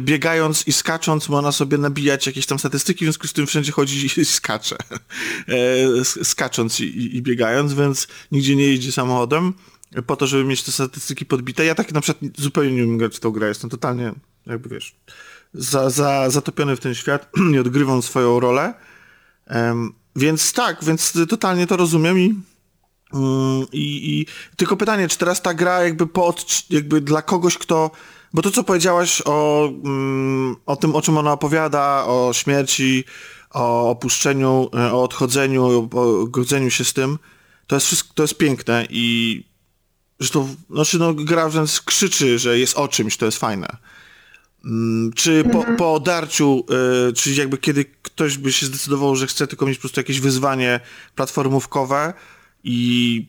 [0.00, 4.20] biegając i skacząc można sobie nabijać jakieś tam statystyki, w związku z tym wszędzie chodzi
[4.20, 4.76] i skacze.
[5.48, 9.52] E, skacząc i, i biegając, więc nigdzie nie jeździ samochodem
[10.06, 11.64] po to, żeby mieć te statystyki podbite.
[11.64, 14.12] Ja tak na przykład zupełnie nie umiem grać w tą grę, jestem totalnie,
[14.46, 14.94] jakby wiesz,
[15.54, 18.74] za, za, zatopiony w ten świat, nie odgrywam swoją rolę.
[19.50, 22.34] Um, więc tak, więc totalnie to rozumiem i,
[23.72, 26.34] i, i, tylko pytanie, czy teraz ta gra jakby, po,
[26.70, 27.90] jakby dla kogoś, kto
[28.34, 33.04] bo to, co powiedziałaś o, um, o tym, o czym ona opowiada, o śmierci,
[33.50, 37.18] o opuszczeniu, e, o odchodzeniu, o godzeniu się z tym,
[37.66, 39.44] to jest wszystko, to jest piękne i
[40.22, 43.76] Zresztą, znaczy no, gra wręcz krzyczy, że jest o czymś, to jest fajne.
[44.64, 45.76] Mm, czy po, mhm.
[45.76, 46.64] po odarciu,
[47.08, 50.20] y, czyli jakby kiedy ktoś by się zdecydował, że chce tylko mieć po prostu jakieś
[50.20, 50.80] wyzwanie
[51.14, 52.14] platformówkowe
[52.64, 53.26] i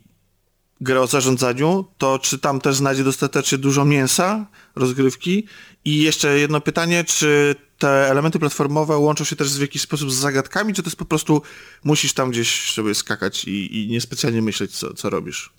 [0.81, 5.47] grę o zarządzaniu, to czy tam też znajdzie dostatecznie dużo mięsa, rozgrywki?
[5.85, 10.15] I jeszcze jedno pytanie, czy te elementy platformowe łączą się też w jakiś sposób z
[10.15, 11.41] zagadkami, czy to jest po prostu
[11.83, 15.53] musisz tam gdzieś sobie skakać i, i niespecjalnie myśleć, co, co robisz?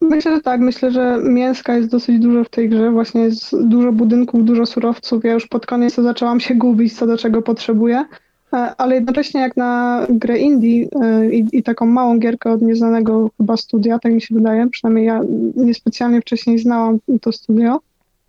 [0.00, 0.60] Myślę, że tak.
[0.60, 2.90] Myślę, że mięska jest dosyć dużo w tej grze.
[2.90, 5.24] Właśnie jest dużo budynków, dużo surowców.
[5.24, 8.04] Ja już pod koniec zaczęłam się gubić, co do czego potrzebuję.
[8.52, 13.56] Ale jednocześnie jak na grę indie e, i, i, taką małą gierkę od nieznanego chyba
[13.56, 15.20] studia, tak mi się wydaje, przynajmniej ja
[15.56, 17.80] niespecjalnie wcześniej znałam to studio,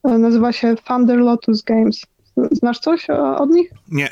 [0.03, 2.01] e, nazywa się Thunder Lotus Games.
[2.51, 3.71] Znasz coś od nich?
[3.91, 4.09] Nie.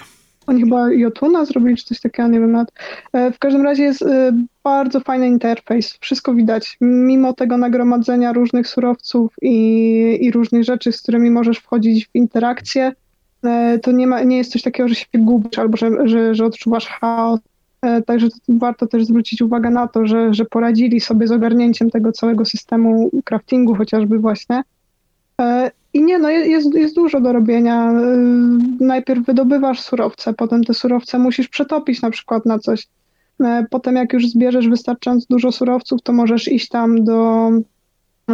[0.47, 2.72] Oni chyba Jotuna zrobili, czy coś takiego, nie wiem nawet.
[3.14, 4.34] E, w każdym razie jest e,
[4.64, 6.78] bardzo fajny interfejs, wszystko widać.
[6.82, 12.84] Mimo tego nagromadzenia różnych surowców i, i różnych rzeczy, z którymi możesz wchodzić w interakcję,
[12.84, 12.93] e,
[13.82, 16.88] to nie, ma, nie jest coś takiego, że się gubisz albo że, że, że odczuwasz
[16.88, 17.39] chaos.
[18.06, 22.46] Także warto też zwrócić uwagę na to, że, że poradzili sobie z ogarnięciem tego całego
[22.46, 24.64] systemu craftingu chociażby właśnie.
[25.94, 27.94] I nie, no jest, jest dużo do robienia.
[28.80, 32.88] Najpierw wydobywasz surowce, potem te surowce musisz przetopić na przykład na coś.
[33.70, 37.52] Potem jak już zbierzesz wystarczająco dużo surowców, to możesz iść tam do,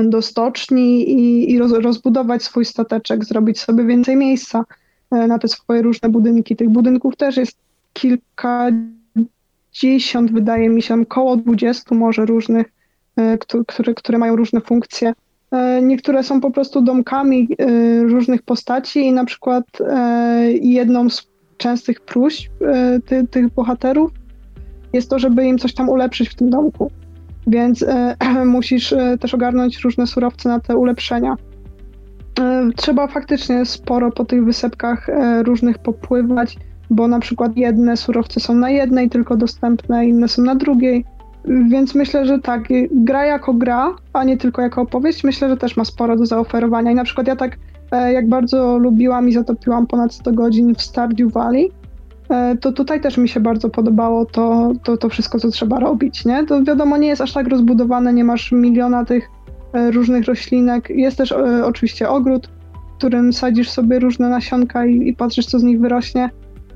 [0.03, 4.63] do stoczni i, i roz, rozbudować swój stateczek, zrobić sobie więcej miejsca
[5.11, 6.55] na te swoje różne budynki.
[6.55, 7.57] Tych budynków też jest
[7.93, 12.67] kilkadziesiąt, wydaje mi się, około dwudziestu może różnych,
[13.39, 15.13] które, które mają różne funkcje.
[15.51, 21.27] E, niektóre są po prostu domkami e, różnych postaci i na przykład e, jedną z
[21.57, 22.51] częstych próśb
[23.05, 24.11] ty, tych bohaterów
[24.93, 26.91] jest to, żeby im coś tam ulepszyć w tym domku.
[27.47, 27.85] Więc
[28.45, 31.35] musisz też ogarnąć różne surowce na te ulepszenia.
[32.75, 35.07] Trzeba faktycznie sporo po tych wysepkach
[35.43, 36.57] różnych popływać,
[36.89, 41.05] bo na przykład jedne surowce są na jednej tylko dostępne, inne są na drugiej
[41.47, 45.77] więc myślę, że tak, gra jako gra, a nie tylko jako opowieść, myślę, że też
[45.77, 46.91] ma sporo do zaoferowania.
[46.91, 47.57] I na przykład ja tak,
[47.91, 51.71] e, jak bardzo lubiłam i zatopiłam ponad 100 godzin w Stardew Valley,
[52.29, 56.25] e, to tutaj też mi się bardzo podobało to, to, to wszystko, co trzeba robić,
[56.25, 56.45] nie?
[56.45, 59.29] To wiadomo, nie jest aż tak rozbudowane, nie masz miliona tych e,
[59.73, 60.89] różnych roślinek.
[60.89, 61.31] Jest też
[61.63, 62.49] oczywiście ogród,
[62.93, 66.29] w którym sadzisz sobie różne nasionka i, i patrzysz, co z nich wyrośnie.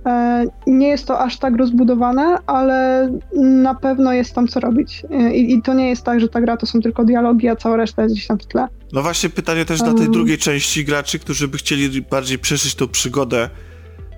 [0.06, 5.04] E, nie jest to aż tak rozbudowane, ale na pewno jest tam co robić.
[5.12, 7.56] E, I, I, to nie jest tak, że ta gra to są tylko dialogi, a
[7.56, 8.68] cała reszta jest gdzieś tam w tle.
[8.94, 9.89] No właśnie pytanie też um.
[9.89, 13.50] dla tej drugiej części graczy, którzy by chcieli bardziej przeżyć tą przygodę,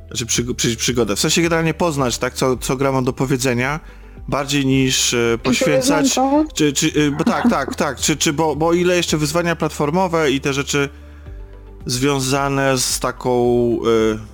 [0.08, 3.80] znaczy przy, przeżyć przygodę, w sensie generalnie poznać, tak, co, co gra ma do powiedzenia,
[4.28, 6.20] bardziej niż e, poświęcać.
[6.54, 7.98] Czy, czy, e, bo tak, tak, tak.
[7.98, 10.90] Czy, czy, bo, bo ile jeszcze wyzwania platformowe i te rzeczy
[11.86, 13.32] związane z taką.
[14.14, 14.34] E,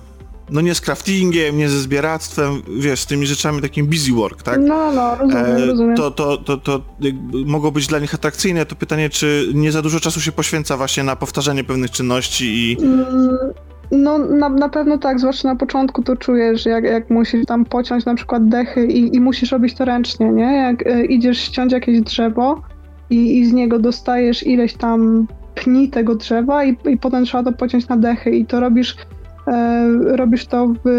[0.50, 4.60] no nie z craftingiem, nie ze zbieractwem, wiesz, z tymi rzeczami takim busy work, tak?
[4.60, 5.96] No, no, rozumiem, rozumiem.
[5.96, 6.82] To, to, to, to
[7.46, 8.66] mogło być dla nich atrakcyjne.
[8.66, 12.76] To pytanie, czy nie za dużo czasu się poświęca właśnie na powtarzanie pewnych czynności i...
[13.90, 18.04] No na, na pewno tak, zwłaszcza na początku to czujesz, jak, jak musisz tam pociąć
[18.04, 20.56] na przykład dechy i, i musisz robić to ręcznie, nie?
[20.56, 22.62] Jak y, idziesz ściąć jakieś drzewo
[23.10, 27.52] i, i z niego dostajesz ileś tam pni tego drzewa i, i potem trzeba to
[27.52, 28.96] pociąć na dechy i to robisz
[29.46, 30.90] e, robisz to w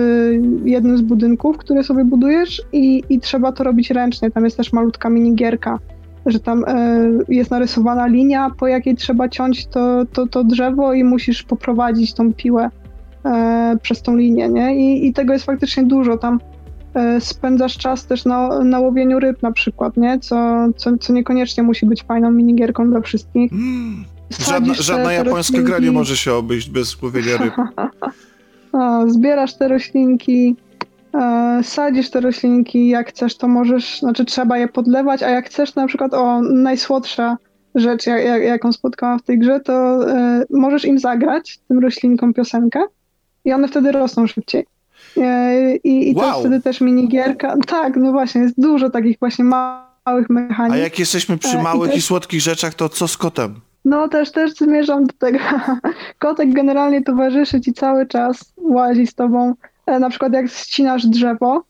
[0.66, 4.32] jednym z budynków, które sobie budujesz i, i trzeba to robić ręcznie.
[4.32, 5.80] Tam jest też malutka minigierka,
[6.26, 11.04] że tam e, jest narysowana linia, po jakiej trzeba ciąć to, to, to drzewo i
[11.04, 12.81] musisz poprowadzić tą piłę e,
[13.82, 14.76] przez tą linię, nie?
[14.76, 16.18] I, I, tego jest faktycznie dużo.
[16.18, 16.40] Tam
[16.94, 20.20] e, spędzasz czas też na, na łowieniu ryb na przykład, nie?
[20.20, 23.52] Co, co, co niekoniecznie musi być fajną minigierką dla wszystkich.
[23.54, 24.06] Mm,
[24.40, 27.54] żadna żadna japońska gra nie może się obejść bez łowienia ryb.
[28.74, 30.56] A, zbierasz te roślinki,
[31.14, 35.76] e, sadzisz te roślinki, jak chcesz, to możesz, znaczy trzeba je podlewać, a jak chcesz
[35.76, 37.38] na przykład, o, najsłodsza
[37.76, 39.74] rzecz, jak, jaką spotkałam w tej grze, to
[40.12, 42.84] e, możesz im zagrać, tym roślinkom piosenkę
[43.46, 44.66] i one wtedy rosną szybciej.
[45.18, 46.24] E, I, i wow.
[46.24, 47.56] to jest wtedy też minigierka.
[47.68, 50.74] Tak, no właśnie, jest dużo takich właśnie małych mechanik.
[50.74, 52.00] A jak jesteśmy przy e, małych i, też...
[52.00, 53.56] i słodkich rzeczach, to co z kotem?
[53.86, 55.40] No też, też zmierzam do tego.
[56.20, 59.54] Kotek generalnie towarzyszy ci cały czas, łazi z tobą.
[59.86, 61.64] E, na przykład jak ścinasz drzewo,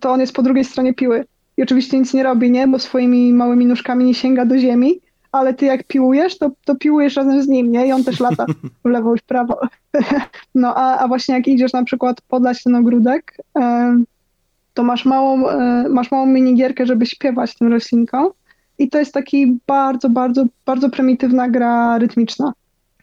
[0.00, 1.24] to on jest po drugiej stronie piły.
[1.56, 2.68] I oczywiście nic nie robi, nie?
[2.68, 5.00] Bo swoimi małymi nóżkami nie sięga do ziemi,
[5.38, 7.86] ale ty jak piłujesz, to, to piłujesz razem z nim, nie?
[7.86, 8.46] I on też lata
[8.84, 9.60] w lewo i w prawo.
[10.54, 13.36] No a, a właśnie jak idziesz na przykład podlać ten ogródek,
[14.76, 18.28] to masz małą, e, masz małą minigierkę, żeby śpiewać tym roślinkom
[18.78, 22.52] i to jest taki bardzo, bardzo, bardzo prymitywna gra rytmiczna.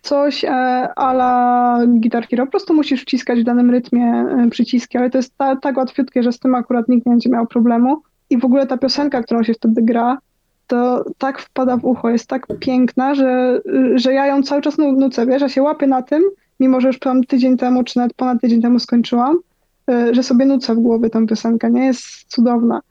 [0.01, 0.49] Coś e,
[0.95, 5.37] ala Guitar Hero, po prostu musisz wciskać w danym rytmie e, przyciski, ale to jest
[5.37, 8.01] ta, tak łatwiutkie, że z tym akurat nikt nie będzie miał problemu.
[8.29, 10.17] I w ogóle ta piosenka, którą się wtedy gra,
[10.67, 13.61] to tak wpada w ucho, jest tak piękna, że,
[13.95, 16.23] że ja ją cały czas nucę, wiesz, ja się łapię na tym,
[16.59, 19.37] mimo że już tam tydzień temu, czy nawet ponad tydzień temu skończyłam,
[19.89, 21.85] e, że sobie nucę w głowie tę piosenkę, nie?
[21.85, 22.81] Jest cudowna.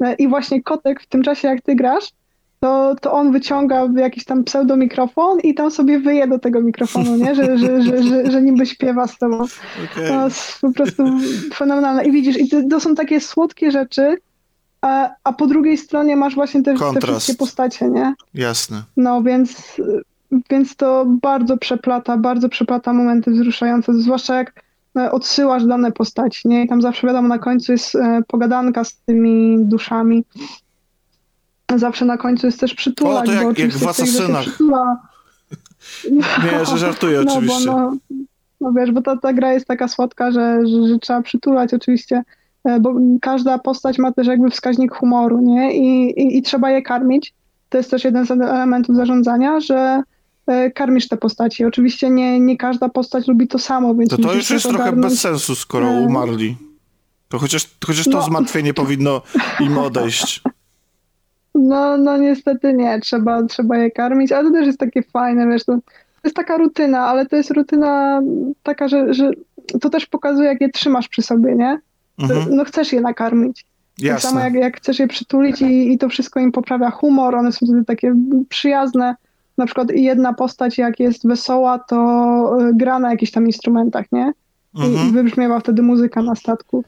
[0.00, 2.12] E, I właśnie kotek w tym czasie, jak ty grasz,
[2.60, 7.34] to, to on wyciąga jakiś tam pseudomikrofon i tam sobie wyje do tego mikrofonu, nie?
[7.34, 9.36] Że, że, że, że, że niby śpiewa z tobą.
[9.36, 10.08] Okay.
[10.08, 11.04] To jest po prostu
[11.54, 12.04] fenomenalne.
[12.04, 14.16] I widzisz, i to, to są takie słodkie rzeczy,
[14.84, 18.14] a, a po drugiej stronie masz właśnie te, te wszystkie postacie, nie?
[18.34, 18.82] Jasne.
[18.96, 19.80] No więc,
[20.50, 24.62] więc to bardzo przeplata, bardzo przeplata momenty wzruszające, zwłaszcza jak
[24.98, 26.64] e, odsyłasz dane postaci, nie?
[26.64, 30.24] I tam zawsze wiadomo, na końcu jest e, pogadanka z tymi duszami.
[31.76, 34.46] Zawsze na końcu jest też przytulak, o, to jak, bo jak w Asasynach.
[36.44, 37.66] Nie, że żartuję no, oczywiście.
[37.66, 37.96] Bo no,
[38.60, 42.22] no wiesz, bo ta, ta gra jest taka słodka, że, że, że trzeba przytulać oczywiście
[42.80, 45.76] bo każda postać ma też jakby wskaźnik humoru, nie?
[45.76, 47.34] I, i, i trzeba je karmić.
[47.68, 50.02] To jest też jeden z elementów zarządzania, że
[50.46, 51.64] e, karmisz te postaci.
[51.64, 54.10] Oczywiście nie, nie każda postać lubi to samo, więc...
[54.10, 56.56] To to już jest trochę bez sensu, skoro e, umarli.
[57.28, 58.22] To chociaż, chociaż to no.
[58.22, 59.22] zmartwienie powinno
[59.60, 60.42] im odejść.
[61.54, 65.64] No, no niestety nie, trzeba, trzeba je karmić, ale to też jest takie fajne, wiesz,
[65.64, 65.80] to, to
[66.24, 68.22] jest taka rutyna, ale to jest rutyna
[68.62, 69.30] taka, że, że
[69.80, 71.78] to też pokazuje, jak je trzymasz przy sobie, nie?
[72.18, 72.56] Mhm.
[72.56, 73.64] no chcesz je nakarmić.
[73.98, 74.14] Jasne.
[74.14, 77.52] Tak samo jak, jak chcesz je przytulić i, i to wszystko im poprawia humor, one
[77.52, 78.14] są wtedy takie
[78.48, 79.16] przyjazne.
[79.58, 84.32] Na przykład jedna postać, jak jest wesoła, to y, gra na jakichś tam instrumentach, nie?
[84.74, 85.12] I, mhm.
[85.12, 86.84] wybrzmiewa wtedy muzyka na statku.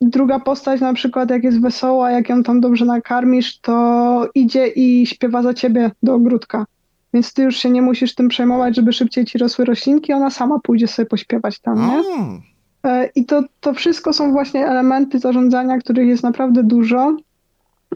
[0.00, 5.06] Druga postać na przykład, jak jest wesoła, jak ją tam dobrze nakarmisz, to idzie i
[5.06, 6.66] śpiewa za ciebie do ogródka.
[7.14, 10.58] Więc ty już się nie musisz tym przejmować, żeby szybciej ci rosły roślinki, ona sama
[10.58, 11.92] pójdzie sobie pośpiewać tam, nie?
[11.92, 12.42] Mm.
[12.84, 17.16] E, I to, to wszystko są właśnie elementy zarządzania, których jest naprawdę dużo.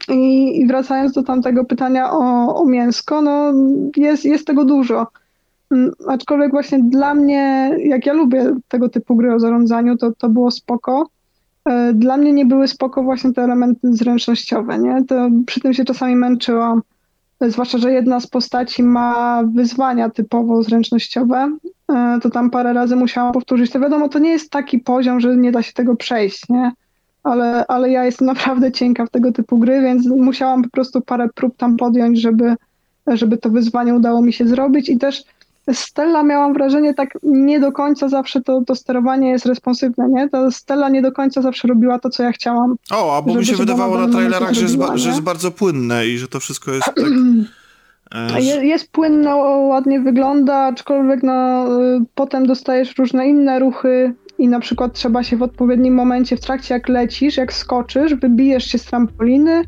[0.09, 3.53] I, i wracając do tamtego pytania o, o mięsko, no
[3.95, 5.07] jest, jest tego dużo.
[5.71, 10.29] Mm, aczkolwiek właśnie dla mnie, jak ja lubię tego typu gry o zarządzaniu, to, to
[10.29, 11.09] było spoko.
[11.65, 15.05] E, dla mnie nie były spoko właśnie te elementy zręcznościowe, nie?
[15.05, 16.81] To przy tym się czasami męczyłam.
[17.41, 21.57] Zwłaszcza, że jedna z postaci ma wyzwania typowo zręcznościowe e,
[22.21, 23.71] to tam parę razy musiałam powtórzyć.
[23.71, 26.71] To wiadomo, to nie jest taki poziom, że nie da się tego przejść, nie?
[27.23, 31.29] Ale, ale ja jestem naprawdę cienka w tego typu gry, więc musiałam po prostu parę
[31.35, 32.55] prób tam podjąć, żeby,
[33.07, 35.23] żeby to wyzwanie udało mi się zrobić i też
[35.73, 40.29] Stella miałam wrażenie, tak nie do końca zawsze to, to sterowanie jest responsywne, nie?
[40.29, 42.75] Ta Stella nie do końca zawsze robiła to, co ja chciałam.
[42.91, 46.17] O, a bo mi się wydawało na trailerach, że, jest, że jest bardzo płynne i
[46.17, 46.95] że to wszystko jest tak...
[48.39, 54.59] Jest, jest płynne, ładnie wygląda, aczkolwiek no, y, potem dostajesz różne inne ruchy i na
[54.59, 58.85] przykład trzeba się w odpowiednim momencie, w trakcie jak lecisz, jak skoczysz, wybijesz się z
[58.85, 59.63] trampoliny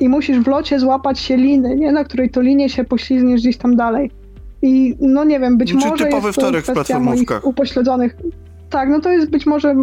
[0.00, 1.92] i musisz w locie złapać się liny, nie?
[1.92, 4.10] na której to linie się poślizgniesz gdzieś tam dalej.
[4.62, 8.16] I no nie wiem, być Czy może typowy jest wtorek to kwestia moich upośledzonych.
[8.70, 9.74] Tak, no to jest być może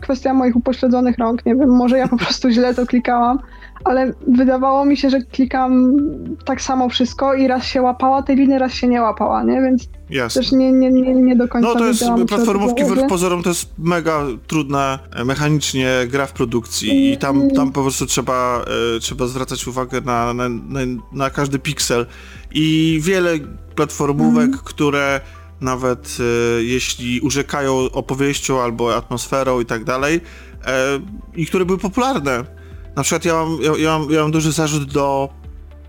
[0.00, 3.38] kwestia moich upośledzonych rąk, nie wiem, może ja po prostu źle to klikałam,
[3.84, 5.96] ale wydawało mi się, że klikam
[6.44, 9.62] tak samo wszystko i raz się łapała tej liny, raz się nie łapała, nie?
[9.62, 10.42] Więc Jasne.
[10.42, 13.74] też nie, nie, nie, nie do końca No to jest, platformówki wbrew pozorom to jest
[13.78, 17.50] mega trudna e, mechanicznie gra w produkcji i tam, mm.
[17.50, 18.64] tam po prostu trzeba,
[18.96, 20.80] e, trzeba zwracać uwagę na, na, na,
[21.12, 22.06] na każdy piksel
[22.54, 23.30] i wiele
[23.74, 24.58] platformówek, mm.
[24.64, 25.20] które
[25.60, 30.20] nawet e, jeśli urzekają opowieścią albo atmosferą i tak dalej,
[30.66, 31.00] e,
[31.34, 32.61] i które były popularne.
[32.96, 35.28] Na przykład ja mam, ja, ja mam, ja mam duży zarzut do,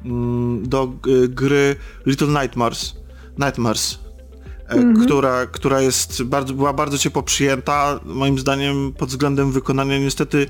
[0.05, 0.93] mm, do
[1.29, 1.75] gry
[2.05, 2.95] Little Nightmares,
[3.37, 3.99] Nightmares,
[4.69, 5.05] mm -hmm.
[5.05, 10.47] która, która jest bardzo, była bardzo ciepło przyjęta, moim zdaniem pod względem wykonania niestety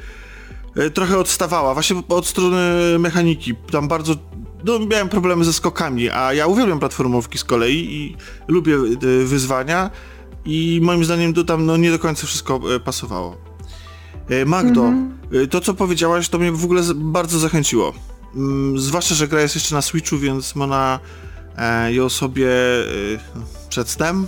[0.76, 2.60] e, trochę odstawała, właśnie od strony
[3.00, 3.56] mechaniki.
[3.72, 4.16] Tam bardzo
[4.64, 8.16] no, miałem problemy ze skokami, a ja uwielbiam platformówki z kolei i
[8.48, 9.90] lubię e, wyzwania
[10.46, 13.53] i moim zdaniem to tam no, nie do końca wszystko pasowało.
[14.30, 15.48] E, Magdo, mm -hmm.
[15.48, 17.94] to co powiedziałaś, to mnie w ogóle bardzo zachęciło.
[18.36, 21.00] Mm, zwłaszcza, że gra jest jeszcze na Switchu, więc można
[21.90, 22.50] ją sobie
[23.70, 24.28] przed snem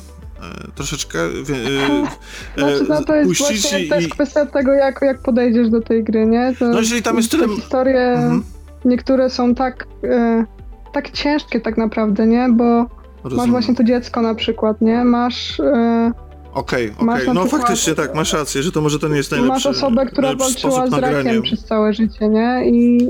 [0.76, 1.20] troszeczkę
[2.58, 3.90] znaczy, no to jest właśnie i...
[3.90, 6.54] też kwestia tego, jak, jak podejdziesz do tej gry, nie?
[6.60, 7.48] To no jeżeli tam jest tyle...
[7.48, 8.14] Historię...
[8.14, 8.44] Mhm
[8.86, 10.46] niektóre są tak, e,
[10.94, 12.50] tak ciężkie tak naprawdę, nie?
[12.50, 12.86] Bo
[13.24, 13.38] Rozumiem.
[13.38, 15.06] masz właśnie to dziecko na przykład, nie?
[15.06, 15.60] Masz...
[15.60, 16.12] E,
[16.56, 17.24] Okej, okay, okej.
[17.24, 17.34] Okay.
[17.34, 20.06] No przykład, faktycznie tak, masz rację, że to może to nie jest najlepszy Masz osobę,
[20.06, 22.70] która walczyła z rakiem przez całe życie, nie?
[22.70, 23.08] I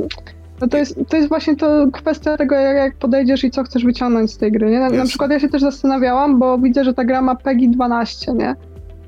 [0.61, 3.85] no to, jest, to jest właśnie to kwestia tego, jak, jak podejdziesz i co chcesz
[3.85, 4.79] wyciągnąć z tej gry, nie?
[4.79, 8.33] Na, na przykład ja się też zastanawiałam, bo widzę, że ta gra ma PEGI 12,
[8.33, 8.55] nie?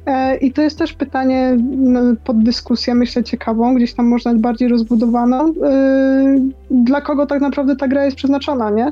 [0.06, 4.68] E, I to jest też pytanie no, pod dyskusję, myślę, ciekawą, gdzieś tam można bardziej
[4.68, 5.54] rozbudowaną.
[5.64, 6.40] E,
[6.72, 8.92] dla kogo tak naprawdę ta gra jest przeznaczona, nie?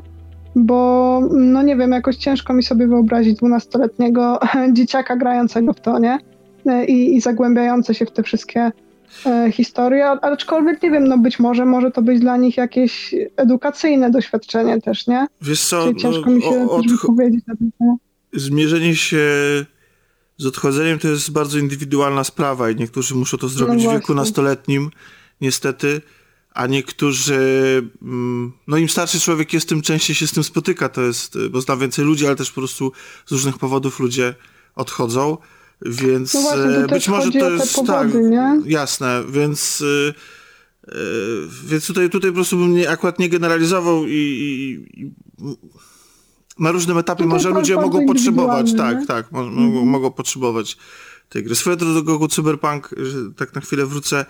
[0.56, 4.38] Bo, no nie wiem, jakoś ciężko mi sobie wyobrazić dwunastoletniego
[4.72, 6.18] dzieciaka grającego w to, nie?
[6.66, 8.70] E, I, I zagłębiające się w te wszystkie
[9.52, 14.80] historie, aczkolwiek nie wiem, no być może może to być dla nich jakieś edukacyjne doświadczenie
[14.80, 15.26] też, nie?
[15.42, 16.90] Wiesz co, Czyli ciężko no, mi się od...
[16.90, 17.96] wypowiedzieć na ten temat.
[18.32, 19.26] Zmierzenie się
[20.38, 24.14] z odchodzeniem to jest bardzo indywidualna sprawa i niektórzy muszą to zrobić no w wieku
[24.14, 24.90] nastoletnim,
[25.40, 26.00] niestety,
[26.56, 27.38] a niektórzy,
[28.02, 31.60] mm, no im starszy człowiek jest, tym częściej się z tym spotyka, to jest, bo
[31.60, 32.92] zna więcej ludzi, ale też po prostu
[33.26, 34.34] z różnych powodów ludzie
[34.74, 35.38] odchodzą,
[35.82, 38.60] więc no właśnie, e, być może to jest, powody, tak, nie?
[38.66, 39.84] jasne, więc
[40.88, 40.96] e,
[41.66, 45.12] więc tutaj, tutaj po prostu bym nie, akurat nie generalizował i, i, i
[46.58, 49.84] na różnym etapie Tutaj może ludzie mogą potrzebować, tak, tak, mo mm -hmm.
[49.84, 50.76] mogą potrzebować
[51.28, 51.54] tej gry.
[51.54, 54.26] Swoją drogą Cyberpunk, że tak na chwilę wrócę,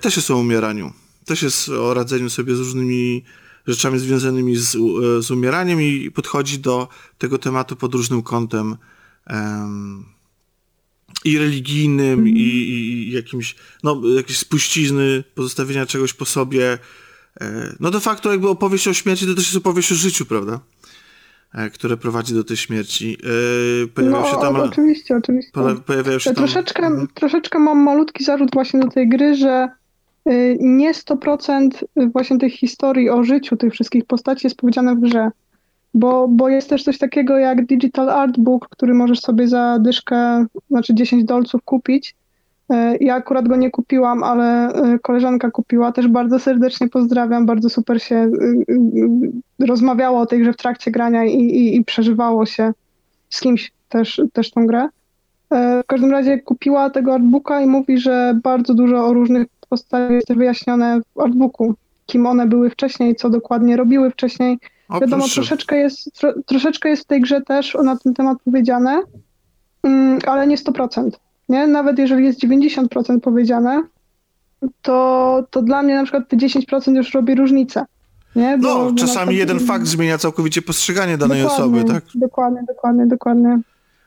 [0.00, 0.92] też jest o umieraniu.
[1.24, 3.24] Też jest o radzeniu sobie z różnymi
[3.66, 4.78] rzeczami związanymi z, e,
[5.22, 8.76] z umieraniem i podchodzi do tego tematu pod różnym kątem
[9.30, 10.04] um,
[11.24, 16.78] i religijnym, mm i, i, jakimś, no, jakieś spuścizny, pozostawienia czegoś po sobie.
[17.40, 20.60] E, no de facto jakby opowieść o śmierci to też jest opowieść o życiu, prawda?
[21.54, 23.18] E, które prowadzi do tej śmierci.
[23.94, 24.56] Pojawiają no, się tam...
[24.56, 25.52] Oczywiście, oczywiście.
[25.86, 26.34] Pojawiają się tam...
[26.34, 27.08] Troszeczkę, mhm.
[27.14, 29.68] troszeczkę mam malutki zarzut właśnie do tej gry, że
[30.60, 31.68] nie 100%
[32.12, 35.30] właśnie tych historii o życiu tych wszystkich postaci jest powiedziane w grze.
[35.94, 40.94] Bo, bo jest też coś takiego jak Digital Artbook, który możesz sobie za dyszkę, znaczy
[40.94, 42.14] 10 dolców kupić
[42.72, 45.92] E, ja akurat go nie kupiłam, ale koleżanka kupiła.
[45.92, 47.46] Też bardzo serdecznie pozdrawiam.
[47.46, 48.30] Bardzo super się
[49.58, 52.72] rozmawiało o tej grze w trakcie grania i, i, i przeżywało się
[53.30, 54.88] z kimś też, też tą grę.
[55.50, 60.34] W każdym razie kupiła tego artbooka i mówi, że bardzo dużo o różnych postaciach jest
[60.34, 61.74] wyjaśnione w artbooku.
[62.06, 64.58] Kim one były wcześniej, co dokładnie robiły wcześniej.
[64.88, 69.02] O, Wiadomo, troszeczkę jest, tro, troszeczkę jest w tej grze też na ten temat powiedziane,
[69.84, 71.10] mm, ale nie 100%
[71.48, 71.66] nie?
[71.66, 73.82] Nawet jeżeli jest 90% powiedziane,
[74.82, 77.84] to, to dla mnie na przykład te 10% już robi różnicę.
[78.36, 78.58] Nie?
[78.58, 82.04] Bo, no, czasami jeden fakt zmienia całkowicie postrzeganie danej osoby, tak?
[82.14, 83.60] Dokładnie, dokładnie, dokładnie.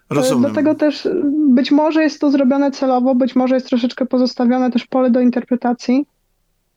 [0.10, 0.42] Rozumiem.
[0.42, 1.08] Dlatego też
[1.50, 6.06] być może jest to zrobione celowo, być może jest troszeczkę pozostawione też pole do interpretacji,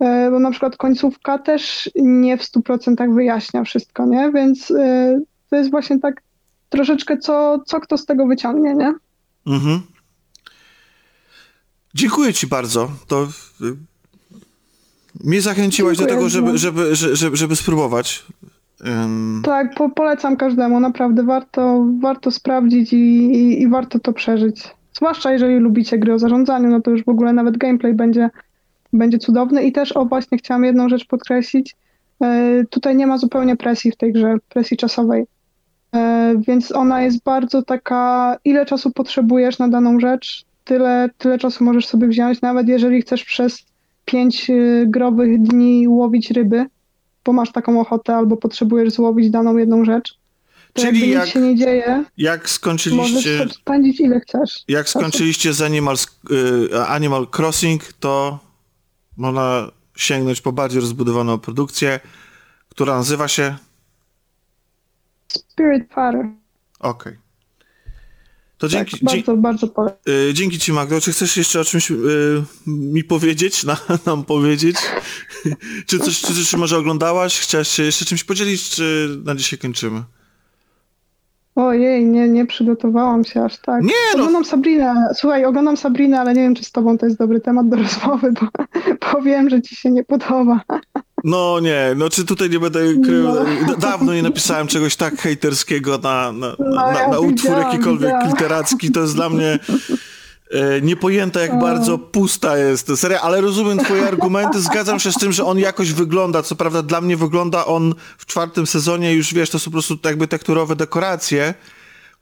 [0.00, 4.32] e, bo na przykład końcówka też nie w 100% wyjaśnia wszystko, nie?
[4.34, 5.20] Więc e,
[5.50, 6.22] to jest właśnie tak
[6.68, 8.94] troszeczkę co, co kto z tego wyciągnie, nie?
[9.46, 9.80] Mhm.
[11.94, 12.90] Dziękuję ci bardzo.
[13.06, 13.28] To
[13.62, 13.76] y,
[15.24, 18.24] mnie zachęciłaś Dziękuję do tego, żeby, żeby, żeby, żeby spróbować.
[19.42, 24.74] Tak, po, polecam każdemu, naprawdę warto, warto sprawdzić i, i, i, warto to przeżyć.
[24.92, 28.30] Zwłaszcza jeżeli lubicie gry o zarządzaniu, no to już w ogóle nawet gameplay będzie,
[28.92, 29.62] będzie cudowny.
[29.62, 31.76] I też, o właśnie, chciałam jedną rzecz podkreślić.
[32.22, 35.26] E, tutaj nie ma zupełnie presji w tej grze, presji czasowej.
[35.94, 41.64] E, więc ona jest bardzo taka, ile czasu potrzebujesz na daną rzecz, tyle, tyle czasu
[41.64, 43.66] możesz sobie wziąć, nawet jeżeli chcesz przez
[44.04, 46.66] pięć y, growych dni łowić ryby,
[47.28, 50.18] bo masz taką ochotę albo potrzebujesz złowić daną jedną rzecz.
[50.72, 53.38] To Czyli jak, nic się nie dzieje, jak skończyliście...
[53.38, 54.64] Możesz spędzić ile chcesz.
[54.68, 55.96] Jak skończyliście z Animal,
[56.30, 58.38] y, Animal Crossing, to
[59.16, 62.00] można sięgnąć po bardziej rozbudowaną produkcję,
[62.68, 63.56] która nazywa się...
[65.28, 66.26] Spirit Father.
[66.80, 67.12] Okej.
[67.12, 67.27] Okay.
[68.58, 69.98] To dzięki, tak, bardzo, dzie bardzo polecam.
[70.08, 71.00] Y, dzięki ci Magdo.
[71.00, 71.94] Czy chcesz jeszcze o czymś y,
[72.66, 74.76] mi powiedzieć, na, nam powiedzieć?
[75.86, 77.40] czy, coś, czy coś może oglądałaś?
[77.40, 80.02] Chciałaś się jeszcze czymś podzielić, czy na dzisiaj kończymy?
[81.54, 83.82] Ojej, nie, nie przygotowałam się aż tak.
[83.82, 84.22] Nie, no.
[84.22, 85.08] Oglądam Sabrinę.
[85.14, 88.32] Słuchaj, oglądam Sabrinę, ale nie wiem, czy z tobą to jest dobry temat do rozmowy,
[88.32, 88.46] bo
[89.12, 90.60] powiem, że ci się nie podoba.
[91.24, 93.24] No nie, no czy tutaj nie będę krył.
[93.66, 93.74] No.
[93.78, 98.28] Dawno nie napisałem czegoś tak hejterskiego na, na, no, na, ja na utwór jakikolwiek widziałam.
[98.28, 98.90] literacki.
[98.90, 99.58] To jest dla mnie
[100.50, 104.60] e, niepojęte, jak bardzo pusta jest ta seria, ale rozumiem twoje argumenty.
[104.60, 106.42] Zgadzam się z tym, że on jakoś wygląda.
[106.42, 109.98] Co prawda dla mnie wygląda on w czwartym sezonie już, wiesz, to są po prostu
[110.04, 111.54] jakby tekturowe dekoracje.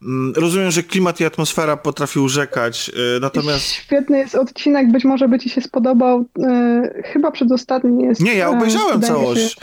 [0.03, 3.65] Mm, rozumiem, że klimat i atmosfera potrafi urzekać, e, natomiast...
[3.65, 6.25] Świetny jest odcinek, być może by ci się spodobał.
[6.45, 8.21] E, chyba przedostatni jest.
[8.21, 9.57] Nie, ja e, obejrzałem całość.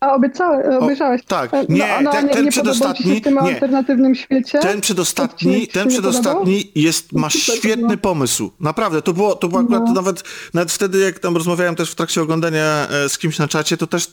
[0.00, 0.14] A
[0.78, 1.20] obejrzałeś?
[1.20, 3.40] O, tak, nie, no, no, ten, ten nie przedostatni, w tym nie.
[3.40, 4.58] alternatywnym świecie?
[4.58, 8.50] Ten przedostatni, ten przedostatni jest, ma świetny pomysł.
[8.60, 9.92] Naprawdę, to było, to było akurat no.
[9.92, 10.22] nawet,
[10.54, 14.12] nawet wtedy, jak tam rozmawiałem też w trakcie oglądania z kimś na czacie, to też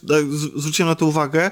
[0.56, 1.52] zwróciłem na to uwagę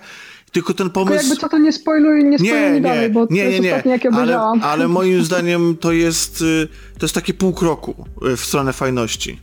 [0.52, 1.18] tylko ten pomysł...
[1.18, 3.64] Tylko jakby co to nie spoiluj, nie spoiluj nie, nie, dalej, bo nie, to jest
[3.64, 6.68] nie, ostatnie, jakie ale, ale moim zdaniem to jest, y,
[7.00, 9.40] to jest takie pół kroku y, w stronę fajności.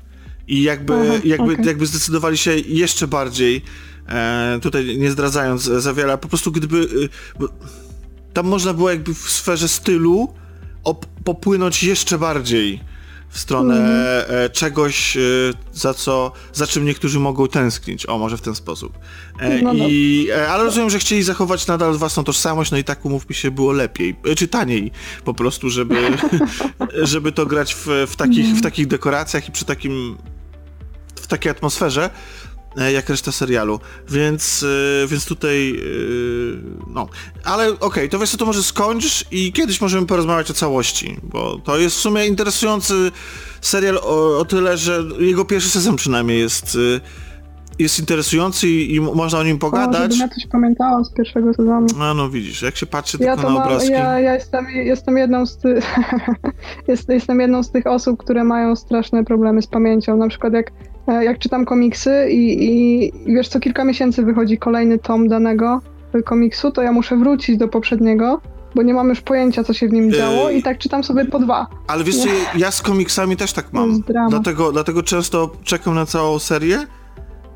[0.48, 1.64] I jakby, Aha, jakby, okay.
[1.64, 3.62] jakby zdecydowali się jeszcze bardziej,
[4.08, 6.88] e, tutaj nie zdradzając za wiele, po prostu gdyby...
[7.40, 7.46] E,
[8.32, 10.34] tam można było jakby w sferze stylu
[10.84, 12.80] op, popłynąć jeszcze bardziej
[13.34, 13.76] w stronę
[14.28, 14.50] mm.
[14.50, 15.20] czegoś, e,
[15.72, 18.06] za co, za czym niektórzy mogą tęsknić.
[18.06, 18.98] O, może w ten sposób.
[19.62, 19.88] No, no.
[19.88, 23.72] I, ale rozumiem, że chcieli zachować nadal własną tożsamość, no i tak umówmy się, było
[23.72, 24.90] lepiej, czy taniej
[25.24, 25.96] po prostu, żeby,
[27.02, 30.16] żeby to grać w, w, takich, w takich dekoracjach i przy takim
[31.16, 32.10] w takiej atmosferze,
[32.76, 33.80] jak reszta serialu.
[34.08, 34.64] Więc,
[35.02, 35.82] e, więc tutaj e,
[36.90, 37.08] no.
[37.44, 41.16] Ale okej, okay, to wiesz co, to może skończysz i kiedyś możemy porozmawiać o całości,
[41.22, 43.12] bo to jest w sumie interesujący
[43.60, 46.78] serial o, o tyle, że jego pierwszy sezon przynajmniej jest
[47.78, 50.12] jest interesujący i, i można o nim pogadać.
[50.12, 51.86] O, ja coś pamiętała z pierwszego sezonu.
[52.00, 53.92] A no widzisz, jak się patrzy ja tylko na mam, obrazki.
[53.92, 55.80] Ja, ja jestem, jestem, jedną z ty...
[56.88, 60.16] jest, jestem jedną z tych osób, które mają straszne problemy z pamięcią.
[60.16, 64.98] Na przykład jak E, jak czytam komiksy i, i, wiesz, co kilka miesięcy wychodzi kolejny
[64.98, 65.80] tom danego
[66.24, 68.40] komiksu, to ja muszę wrócić do poprzedniego,
[68.74, 71.38] bo nie mam już pojęcia, co się w nim działo i tak czytam sobie po
[71.38, 71.66] dwa.
[71.86, 74.04] Ale wiesz co, ja z komiksami też tak mam.
[74.30, 76.86] Dlatego, dlatego często czekam na całą serię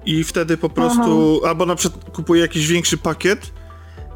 [0.07, 1.51] i wtedy po prostu, Aha.
[1.51, 3.53] albo na przykład kupuję jakiś większy pakiet.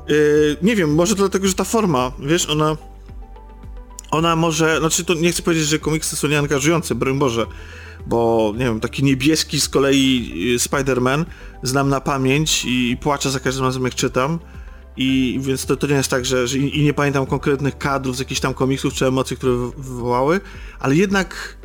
[0.09, 0.17] Yy,
[0.63, 2.77] nie wiem, może dlatego, że ta forma, wiesz, ona
[4.13, 7.47] ona może, znaczy to nie chcę powiedzieć, że komiksy są nieangażujące, broń Boże,
[8.07, 11.25] bo nie wiem, taki niebieski z kolei y, Spider-Man
[11.63, 14.39] znam na pamięć i płaczę za każdym razem jak czytam.
[14.97, 18.19] I więc to, to nie jest tak, że, że i, nie pamiętam konkretnych kadrów z
[18.19, 20.41] jakichś tam komiksów czy emocji, które wywołały,
[20.81, 21.57] ale jednak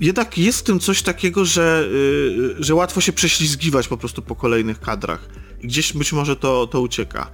[0.00, 4.34] jednak jest w tym coś takiego, że, yy, że łatwo się prześlizgiwać po prostu po
[4.34, 5.28] kolejnych kadrach.
[5.62, 7.30] I gdzieś być może to, to ucieka.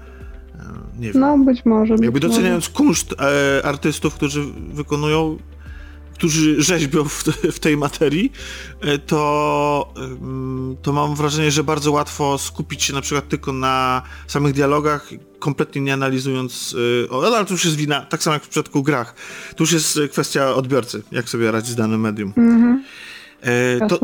[0.55, 0.63] Yy,
[0.99, 1.21] nie wiem.
[1.21, 1.95] No, być może.
[2.03, 2.77] Jakby doceniając może.
[2.77, 5.39] kunszt e, artystów, którzy wykonują
[6.15, 8.33] którzy rzeźbią w, w tej materii,
[8.81, 9.95] e, to,
[10.83, 15.83] to mam wrażenie, że bardzo łatwo skupić się na przykład tylko na samych dialogach, kompletnie
[15.83, 16.77] nie analizując,
[17.11, 19.15] e, ale to już jest wina, tak samo jak w przypadku grach,
[19.57, 22.33] to już jest kwestia odbiorcy, jak sobie radzić z danym medium.
[22.37, 22.85] Mhm.
[23.41, 23.99] E, to,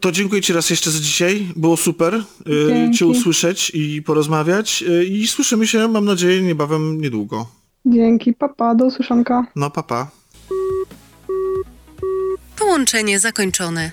[0.00, 1.46] to dziękuję Ci raz jeszcze za dzisiaj.
[1.56, 2.22] Było super
[2.68, 2.98] Dzięki.
[2.98, 4.84] Cię usłyszeć i porozmawiać.
[5.08, 7.46] I słyszymy się, mam nadzieję, niebawem, niedługo.
[7.86, 9.46] Dzięki, papa, do usłyszonka.
[9.56, 10.10] No, papa.
[12.64, 13.90] Połączenie zakończone.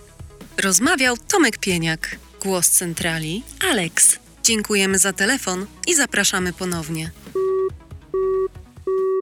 [0.57, 2.15] Rozmawiał Tomek Pieniak.
[2.41, 4.19] Głos centrali Alex.
[4.43, 7.11] Dziękujemy za telefon i zapraszamy ponownie.